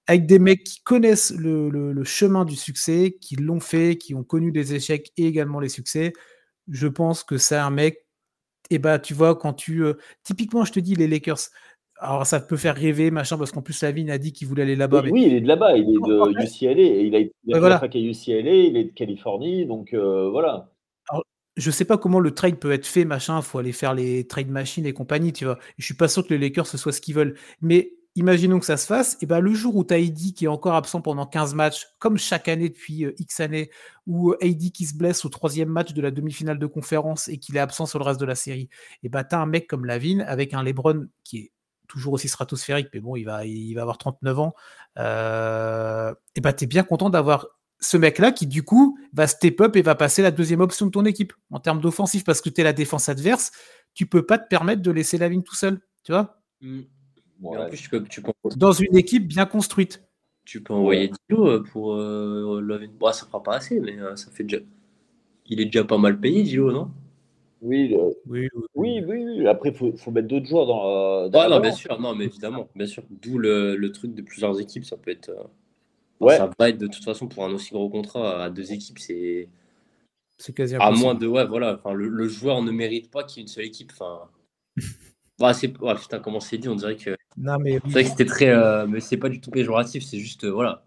[0.08, 4.24] avec des mecs qui connaissent le, le, chemin du succès, qui l'ont fait, qui ont
[4.24, 6.12] connu des échecs et également les succès,
[6.70, 8.06] je pense que c'est un mec
[8.70, 9.84] et bah, tu vois, quand tu.
[10.24, 11.40] typiquement, je te dis, les Lakers.
[12.00, 14.76] Alors, ça peut faire rêver, machin, parce qu'en plus, Lavine a dit qu'il voulait aller
[14.76, 15.04] là-bas.
[15.10, 17.82] Oui, il est de là-bas, il est de UCLA, et il a, été voilà.
[17.84, 20.70] UCLA, il est de Californie, donc voilà.
[21.10, 21.24] Alors,
[21.58, 24.28] je sais pas comment le trade peut être fait, machin, il faut aller faire les
[24.28, 25.58] trade machines et compagnie, tu vois.
[25.78, 27.36] Je suis pas sûr que les Lakers ce soit ce qu'ils veulent.
[27.62, 30.46] Mais imaginons que ça se fasse, et ben le jour où tu as Heidi qui
[30.46, 33.70] est encore absent pendant 15 matchs, comme chaque année depuis euh, X années,
[34.08, 37.56] ou Heidi qui se blesse au troisième match de la demi-finale de conférence et qu'il
[37.58, 38.70] est absent sur le reste de la série,
[39.04, 41.52] et ben tu as un mec comme Lavine avec un LeBron qui est
[41.88, 44.54] toujours aussi stratosphérique, mais bon, il va, il va avoir 39 ans,
[44.98, 47.48] euh, et ben tu es bien content d'avoir
[47.80, 50.92] ce mec-là qui, du coup, va step up et va passer la deuxième option de
[50.92, 53.52] ton équipe en termes d'offensif parce que tu es la défense adverse,
[53.94, 56.42] tu peux pas te permettre de laisser Lavine tout seul, tu vois?
[56.62, 56.82] Mmh.
[58.56, 60.04] Dans une équipe bien construite.
[60.46, 64.32] Tu peux envoyer Dilo euh, pour euh, Bon, ça fera pas assez, mais euh, ça
[64.32, 64.64] fait déjà.
[65.46, 66.90] Il est déjà pas mal payé, Dilo, non?
[67.62, 67.96] Oui,
[68.28, 71.30] oui, oui, oui, Après, il faut, mettre d'autres joueurs dans.
[71.30, 73.04] dans ah, non, bien sûr, non, mais évidemment, bien sûr.
[73.10, 75.32] D'où le, le, truc de plusieurs équipes, ça peut être.
[76.20, 76.38] ouais.
[76.38, 79.50] Ça va être de toute façon pour un aussi gros contrat à deux équipes, c'est.
[80.38, 81.26] C'est quasi À moins de.
[81.26, 81.76] Ouais, voilà.
[81.76, 83.92] Enfin, le, le joueur ne mérite pas qu'il y ait une seule équipe.
[83.94, 84.30] Enfin.
[85.40, 85.70] bah, c'est.
[85.70, 88.50] putain, comment c'est dit On dirait que Non, mais c'est vrai que c'était très.
[88.50, 90.44] Euh, mais c'est pas du tout péjoratif, c'est juste.
[90.44, 90.84] Euh, voilà.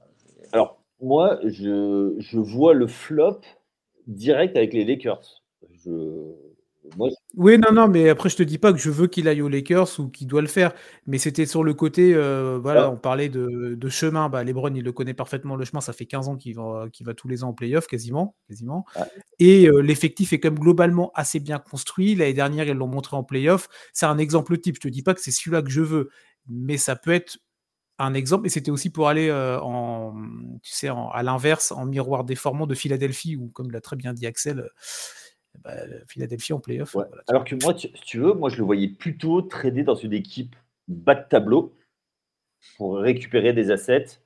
[0.52, 3.40] Alors, moi, je, je vois le flop
[4.06, 5.42] direct avec les Lakers.
[5.84, 6.32] Je,
[7.36, 9.48] oui, non, non, mais après, je te dis pas que je veux qu'il aille aux
[9.48, 10.72] Lakers ou qu'il doit le faire,
[11.06, 12.90] mais c'était sur le côté, euh, voilà, ah.
[12.90, 14.28] on parlait de, chemin.
[14.28, 15.80] Bah, Lebron, il le connaît parfaitement le chemin.
[15.80, 18.84] Ça fait 15 ans qu'il va, va tous les ans en playoff, quasiment, quasiment.
[19.38, 22.14] Et euh, l'effectif est quand même globalement assez bien construit.
[22.14, 23.68] L'année dernière, ils l'ont montré en playoff.
[23.92, 24.76] C'est un exemple type.
[24.76, 26.10] Je te dis pas que c'est celui-là que je veux,
[26.48, 27.38] mais ça peut être
[27.98, 28.46] un exemple.
[28.46, 30.14] Et c'était aussi pour aller euh, en,
[30.62, 34.26] tu sais, à l'inverse, en miroir déformant de Philadelphie, où, comme l'a très bien dit
[34.26, 34.68] Axel
[35.58, 35.72] bah,
[36.08, 36.96] Philadelphie en playoff.
[37.28, 40.56] Alors que moi, si tu veux, moi je le voyais plutôt trader dans une équipe
[40.88, 41.74] bas de tableau
[42.76, 44.20] pour récupérer des assets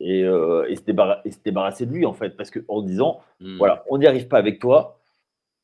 [0.00, 2.36] et, euh, et, se, débarrasser de lui en fait.
[2.36, 3.56] Parce qu'en disant, hmm.
[3.56, 5.00] voilà, on n'y arrive pas avec toi,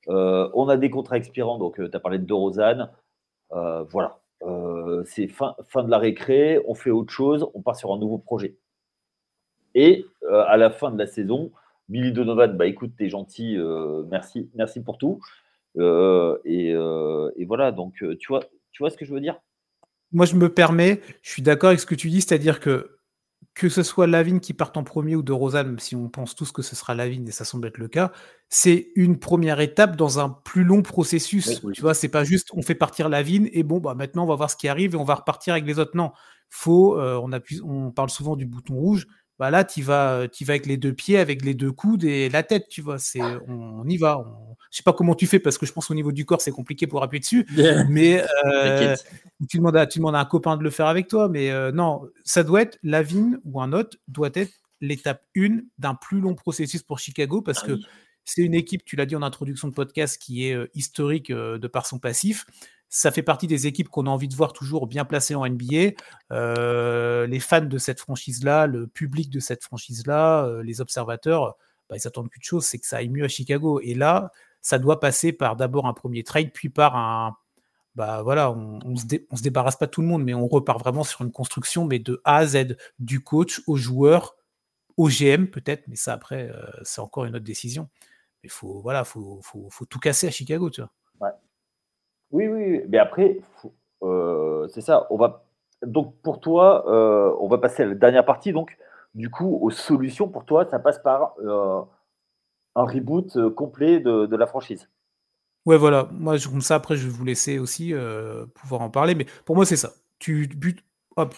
[0.08, 2.90] euh, on a des contrats expirants, donc euh, tu as parlé de De Rosanne,
[3.50, 4.20] voilà.
[5.04, 8.18] c'est fin, fin de la récré, on fait autre chose, on part sur un nouveau
[8.18, 8.56] projet.
[9.74, 11.52] Et à la fin de la saison,
[11.90, 15.20] Billy Donovan, bah écoute, t'es gentil, euh, merci, merci pour tout.
[15.76, 19.40] Euh, euh, et, voilà, donc tu vois, tu vois ce que je veux dire?
[20.12, 22.96] Moi, je me permets, je suis d'accord avec ce que tu dis, c'est-à-dire que
[23.54, 26.52] que ce soit Lavigne qui parte en premier ou de Rosanne, si on pense tous
[26.52, 28.12] que ce sera Lavigne et ça semble être le cas,
[28.48, 31.60] c'est une première étape dans un plus long processus.
[31.72, 34.36] Tu vois, c'est pas juste on fait partir Lavigne et bon, bah maintenant on va
[34.36, 35.96] voir ce qui arrive et on va repartir avec les autres.
[35.96, 36.12] Non,
[36.48, 37.30] faut, on,
[37.64, 39.06] on parle souvent du bouton rouge
[39.40, 42.42] bah là, tu vas, vas avec les deux pieds, avec les deux coudes et la
[42.42, 42.98] tête, tu vois.
[42.98, 44.18] C'est, on, y va.
[44.18, 44.54] On...
[44.70, 46.50] Je sais pas comment tu fais parce que je pense au niveau du corps, c'est
[46.50, 47.46] compliqué pour appuyer dessus.
[47.88, 48.94] mais euh,
[49.48, 51.30] tu, demandes à, tu demandes à un copain de le faire avec toi.
[51.30, 55.94] Mais euh, non, ça doit être Lavigne ou un autre doit être l'étape 1 d'un
[55.94, 57.78] plus long processus pour Chicago parce ah que
[58.26, 61.66] c'est une équipe, tu l'as dit en introduction de podcast, qui est euh, historique de
[61.66, 62.44] par son passif
[62.90, 65.92] ça fait partie des équipes qu'on a envie de voir toujours bien placées en NBA.
[66.32, 71.56] Euh, les fans de cette franchise-là, le public de cette franchise-là, euh, les observateurs,
[71.88, 73.80] bah, ils attendent qu'une chose, c'est que ça aille mieux à Chicago.
[73.80, 77.36] Et là, ça doit passer par d'abord un premier trade, puis par un.
[77.96, 81.22] Bah voilà, on, se se débarrasse pas tout le monde, mais on repart vraiment sur
[81.22, 84.36] une construction, mais de A à Z, du coach au joueur,
[84.96, 87.88] au GM peut-être, mais ça après, euh, c'est encore une autre décision.
[88.42, 90.90] Mais faut, voilà, faut, faut, faut tout casser à Chicago, tu vois.
[92.32, 93.38] Oui, oui, mais après,
[94.02, 95.06] euh, c'est ça.
[95.10, 95.44] On va
[95.84, 98.52] donc pour toi, euh, on va passer à la dernière partie.
[98.52, 98.76] Donc,
[99.14, 101.80] du coup, aux solutions pour toi, ça passe par euh,
[102.76, 104.88] un reboot complet de, la franchise.
[105.66, 106.08] Ouais, voilà.
[106.12, 107.92] Moi, comme ça, après, je vais vous laisser aussi
[108.54, 109.14] pouvoir en parler.
[109.14, 109.92] Mais pour moi, c'est ça.
[110.18, 110.48] Tu,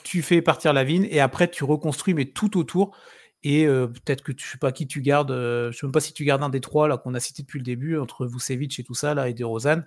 [0.02, 2.96] tu fais partir la vigne et après, tu reconstruis, mais tout autour.
[3.44, 5.32] Et peut-être que tu sais pas qui tu gardes.
[5.32, 7.64] je sais même pas si tu gardes un des trois qu'on a cité depuis le
[7.64, 9.84] début entre Vucevic et tout ça là et De Rosanne.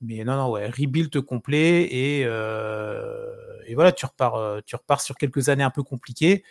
[0.00, 3.26] Mais non, non, ouais, rebuild complet et, euh,
[3.66, 6.42] et voilà, tu repars, euh, tu repars sur quelques années un peu compliquées.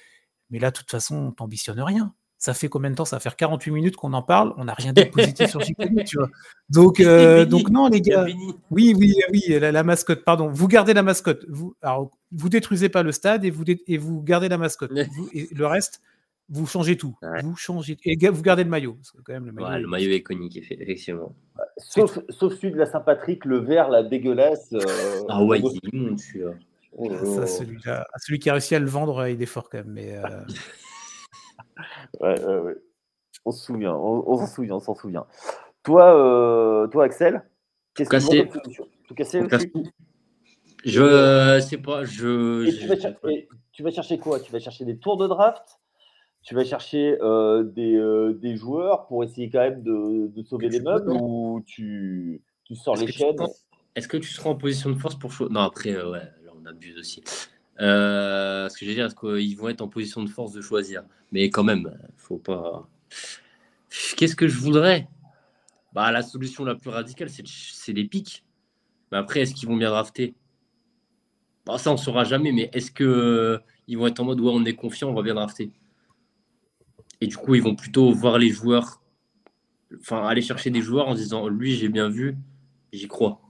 [0.51, 2.13] Mais là, de toute façon, on t'ambitionne rien.
[2.37, 3.05] Ça fait combien de temps?
[3.05, 4.53] Ça va faire 48 minutes qu'on en parle.
[4.57, 6.29] On n'a rien de positif sur Chicago, tu vois.
[6.69, 8.25] Donc, euh, donc non, les gars.
[8.71, 10.49] Oui, oui, oui, la, mascotte, pardon.
[10.49, 11.45] Vous gardez la mascotte.
[11.49, 14.91] Vous, alors, vous détruisez pas le stade et vous, et vous gardez la mascotte.
[15.33, 16.01] et le reste,
[16.49, 17.15] vous changez tout.
[17.43, 18.97] Vous changez et vous gardez le maillot.
[19.23, 21.35] quand même, le maillot, le maillot est iconique, effectivement.
[21.77, 24.73] Sauf, sauf, celui de la Saint-Patrick, le vert, la dégueulasse.
[24.73, 24.79] Euh,
[25.29, 26.51] ah ouais, il est immonde celui-là.
[26.97, 27.79] Oh Ça, celui,
[28.17, 29.91] celui, qui a réussi à le vendre, il est fort quand même.
[29.91, 30.23] Mais, euh...
[32.21, 32.75] ouais, ouais, ouais.
[33.45, 35.25] On se souvient, on, s'en souvient, on s'en souvient.
[35.83, 37.43] Toi, euh, toi Axel,
[37.95, 39.71] qu'est-ce que tu Tout cassé aussi?
[40.83, 42.03] Je sais pas.
[42.03, 42.79] Je, je...
[42.79, 44.39] Tu, vas chercher, tu vas chercher quoi?
[44.39, 45.78] Tu vas chercher des tours de draft?
[46.43, 50.69] Tu vas chercher euh, des, euh, des, joueurs pour essayer quand même de, de sauver
[50.69, 53.37] les meubles ou tu, tu sors les chaînes?
[53.95, 56.51] Est-ce que tu seras en position de force pour choisir Non, après, euh, ouais, là
[56.59, 57.21] on abuse aussi.
[57.77, 61.03] ce que j'ai dire, est-ce qu'ils vont être en position de force de choisir?
[61.31, 62.87] Mais quand même, faut pas.
[64.15, 65.07] Qu'est-ce que je voudrais?
[65.93, 68.43] Bah, La solution la plus radicale, c'est les pics.
[69.11, 70.35] Mais après, est-ce qu'ils vont bien drafter?
[71.65, 74.63] Bah, Ça, on ne saura jamais, mais est-ce qu'ils vont être en mode ouais, on
[74.65, 75.71] est confiant, on va bien drafter?
[77.21, 79.01] Et du coup, ils vont plutôt voir les joueurs,
[79.99, 82.37] enfin, aller chercher des joueurs en disant lui, j'ai bien vu,
[82.93, 83.41] j'y crois.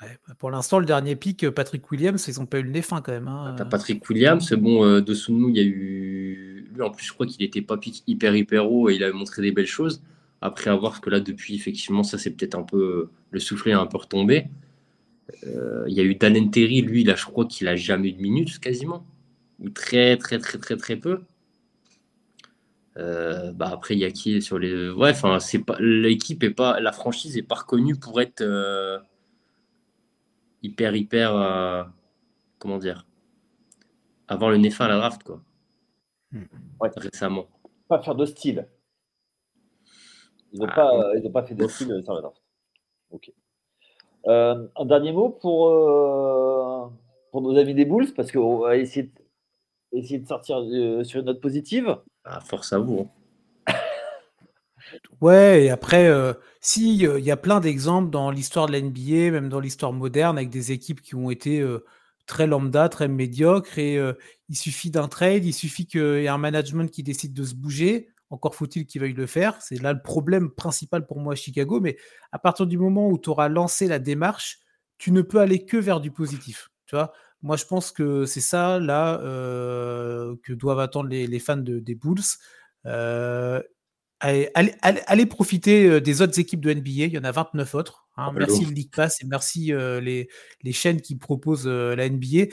[0.00, 3.00] Bah, pour l'instant, le dernier pic, Patrick Williams, ils n'ont pas eu le nez fin
[3.00, 3.28] quand même.
[3.28, 3.56] Hein.
[3.70, 6.68] Patrick Williams, bon, euh, dessous de nous, il y a eu.
[6.74, 9.14] Lui, en plus, je crois qu'il n'était pas pic hyper, hyper haut et il avait
[9.14, 10.02] montré des belles choses.
[10.42, 13.08] Après avoir que là, depuis, effectivement, ça c'est peut-être un peu.
[13.30, 14.48] Le soufflet a un peu retombé.
[15.46, 18.12] Euh, il y a eu Dan Terry, lui, là, je crois qu'il a jamais eu
[18.12, 19.06] de minutes quasiment.
[19.60, 21.20] Ou très, très, très, très, très peu.
[22.98, 24.90] Euh, bah après, il y a qui sur les.
[24.90, 28.98] Ouais, enfin, c'est pas l'équipe est pas, la franchise est pas reconnue pour être euh,
[30.62, 31.36] hyper hyper.
[31.36, 31.84] Euh,
[32.58, 33.06] comment dire
[34.28, 35.40] avoir le nez fin à la draft, quoi.
[36.32, 36.44] Hmm.
[36.80, 36.90] Ouais.
[36.96, 37.46] Récemment.
[37.86, 38.66] Pas faire de style.
[40.52, 42.42] Ils n'ont ah, pas, ils pas fait de style sur la draft.
[43.10, 43.30] Ok.
[44.24, 45.70] Un dernier mot pour,
[47.30, 49.12] pour nos amis des Bulls, parce qu'on va essayer de,
[49.92, 50.56] essayer de sortir
[51.04, 51.96] sur une note positive.
[52.26, 53.08] Ah, force à vous.
[53.68, 53.74] Hein.
[55.20, 56.10] ouais, et après,
[56.60, 60.36] si, il y a plein d'exemples dans l'histoire de la NBA, même dans l'histoire moderne,
[60.36, 61.64] avec des équipes qui ont été
[62.26, 64.00] très lambda, très médiocres, et
[64.48, 67.54] il suffit d'un trade, il suffit qu'il y ait un management qui décide de se
[67.54, 68.08] bouger.
[68.30, 69.60] Encore faut-il qu'il veuille le faire.
[69.60, 71.80] C'est là le problème principal pour moi à Chicago.
[71.80, 71.96] Mais
[72.32, 74.58] à partir du moment où tu auras lancé la démarche,
[74.98, 76.70] tu ne peux aller que vers du positif.
[76.86, 77.12] Tu vois?
[77.42, 82.20] Moi, je pense que c'est ça, là, euh, que doivent attendre les, fans des Bulls.
[82.86, 83.62] Euh,
[84.20, 86.90] allez, profiter des autres équipes de NBA.
[86.90, 88.06] Il y en a 29 autres.
[88.16, 88.32] Hein.
[88.34, 90.28] Merci le League Pass et merci les,
[90.62, 92.46] les, chaînes qui proposent la NBA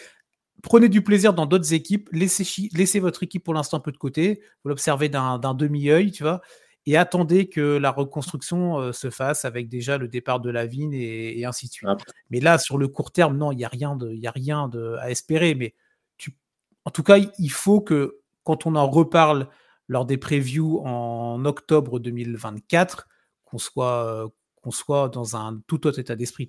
[0.63, 3.97] prenez du plaisir dans d'autres équipes, laissez, laissez, votre équipe pour l'instant un peu de
[3.97, 6.41] côté, vous l'observez d'un demi-œil, tu vois,
[6.85, 10.93] et attendez que la reconstruction euh, se fasse avec déjà le départ de la vigne
[10.93, 11.89] et, ainsi de suite.
[12.29, 14.67] Mais là, sur le court terme, non, il n'y a rien, de, y a rien
[14.67, 15.55] de, à espérer.
[15.55, 15.73] Mais
[16.17, 16.35] tu,
[16.83, 19.47] en tout cas, il faut que quand on en reparle
[19.87, 23.07] lors des previews en octobre 2024,
[23.45, 24.27] qu'on soit, euh,
[24.61, 26.47] qu'on soit dans un tout autre état d'esprit.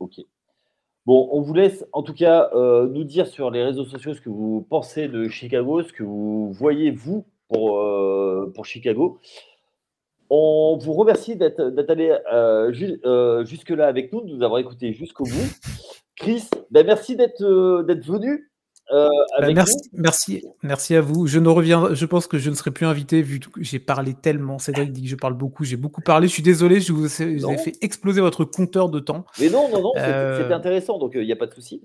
[0.00, 0.20] Ok.
[1.06, 4.20] Bon, on vous laisse en tout cas euh, nous dire sur les réseaux sociaux ce
[4.20, 7.82] que vous pensez de Chicago, ce que vous voyez vous pour,
[8.54, 9.18] pour Chicago.
[10.30, 15.50] On vous remercie d'être allé euh, jusque-là avec nous, de nous avoir écouté jusqu'au bout.
[16.16, 18.48] Chris, ben merci d'être venu.
[18.90, 19.08] Euh,
[19.38, 21.26] bah, merci, merci, merci à vous.
[21.26, 24.14] Je ne reviens, je pense que je ne serai plus invité vu que j'ai parlé
[24.14, 24.58] tellement.
[24.58, 25.64] Cédric dit que je parle beaucoup.
[25.64, 26.26] J'ai beaucoup parlé.
[26.26, 29.26] Je suis désolé, je vous, ai fait exploser votre compteur de temps.
[29.40, 31.82] Mais non, non, non, c'était euh, intéressant, donc il n'y a pas de souci.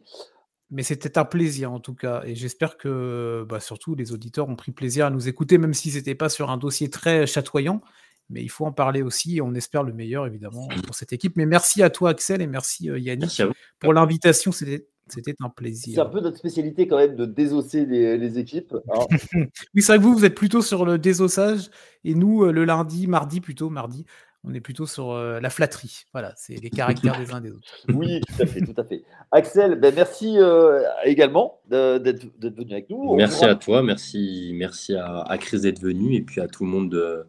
[0.71, 4.55] Mais c'était un plaisir en tout cas, et j'espère que bah, surtout les auditeurs ont
[4.55, 7.81] pris plaisir à nous écouter, même si c'était pas sur un dossier très chatoyant.
[8.29, 11.35] Mais il faut en parler aussi, et on espère le meilleur évidemment pour cette équipe.
[11.35, 13.41] Mais merci à toi Axel et merci euh, Yannick
[13.79, 14.51] pour l'invitation.
[14.51, 15.95] C'était c'était un plaisir.
[15.95, 18.73] C'est un peu notre spécialité quand même de désosser les, équipes.
[18.89, 19.05] Hein.
[19.73, 21.69] oui, c'est vrai que vous, vous êtes plutôt sur le désossage
[22.03, 24.05] et nous, euh, le lundi, mardi plutôt, mardi,
[24.45, 26.03] on est plutôt sur euh, la flatterie.
[26.13, 27.67] Voilà, c'est les caractères des uns des autres.
[27.93, 29.03] Oui, tout à fait, tout à fait.
[29.31, 33.15] Axel, ben merci euh, également d'être venu avec nous.
[33.15, 36.89] Merci à toi, merci, merci à, Chris d'être venu et puis à tout le monde,
[36.89, 37.25] de,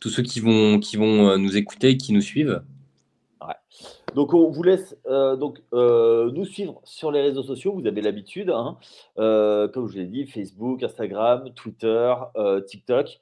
[0.00, 2.62] tous ceux qui vont, qui vont nous écouter et qui nous suivent.
[4.14, 7.72] Donc, on vous laisse euh, donc, euh, nous suivre sur les réseaux sociaux.
[7.72, 8.76] Vous avez l'habitude, hein.
[9.18, 12.14] euh, comme je l'ai dit, Facebook, Instagram, Twitter,
[12.66, 13.20] TikTok.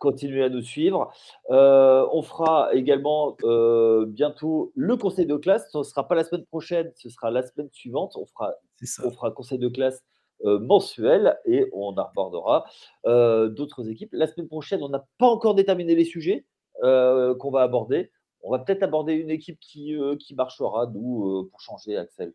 [0.00, 1.12] Continuez à nous suivre.
[1.48, 3.36] on fera également
[4.06, 5.70] bientôt le conseil de classe.
[5.70, 8.16] Ce ne sera pas la semaine prochaine, ce sera la semaine suivante.
[8.16, 8.54] On fera,
[9.04, 10.02] on fera conseil de classe
[10.44, 12.64] mensuel et on abordera
[13.04, 14.10] d'autres équipes.
[14.12, 16.44] La semaine prochaine, on n'a pas encore déterminé les sujets
[16.82, 18.10] qu'on va aborder.
[18.44, 22.34] On va peut-être aborder une équipe qui, euh, qui marchera, nous, euh, pour changer, Axel.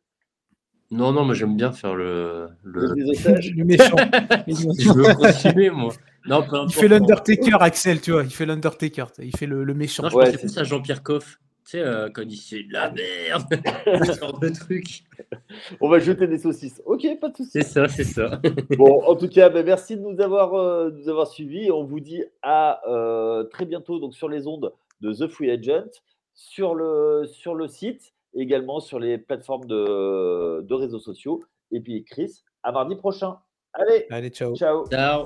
[0.89, 2.95] Non, non, mais j'aime bien faire le, le...
[2.95, 3.95] le méchant.
[4.47, 5.93] je veux continuer, moi.
[6.25, 8.23] Non, il fait l'Undertaker, Axel, tu vois.
[8.23, 9.05] Il fait l'Undertaker.
[9.19, 10.01] Il fait le, méchant.
[10.01, 11.39] Non, je ouais, plus à Jean-Pierre Coff.
[11.69, 13.43] Tu sais, euh, quand il dit la merde,
[14.07, 15.03] ce genre de truc.
[15.79, 16.81] On va jeter des saucisses.
[16.83, 17.51] Ok, pas de soucis.
[17.51, 18.41] C'est ça, c'est ça.
[18.77, 21.69] bon, en tout cas, ben, merci de nous avoir, nous avoir suivis.
[21.69, 22.81] On vous dit à
[23.51, 26.01] très bientôt donc, sur les ondes de The Free Agent
[26.33, 31.43] sur le, sur le site, également sur les plateformes de, de réseaux sociaux.
[31.71, 33.37] Et puis Chris, à mardi prochain.
[33.73, 34.55] Allez, Allez ciao.
[34.55, 34.87] Ciao.
[34.87, 35.23] Ciao.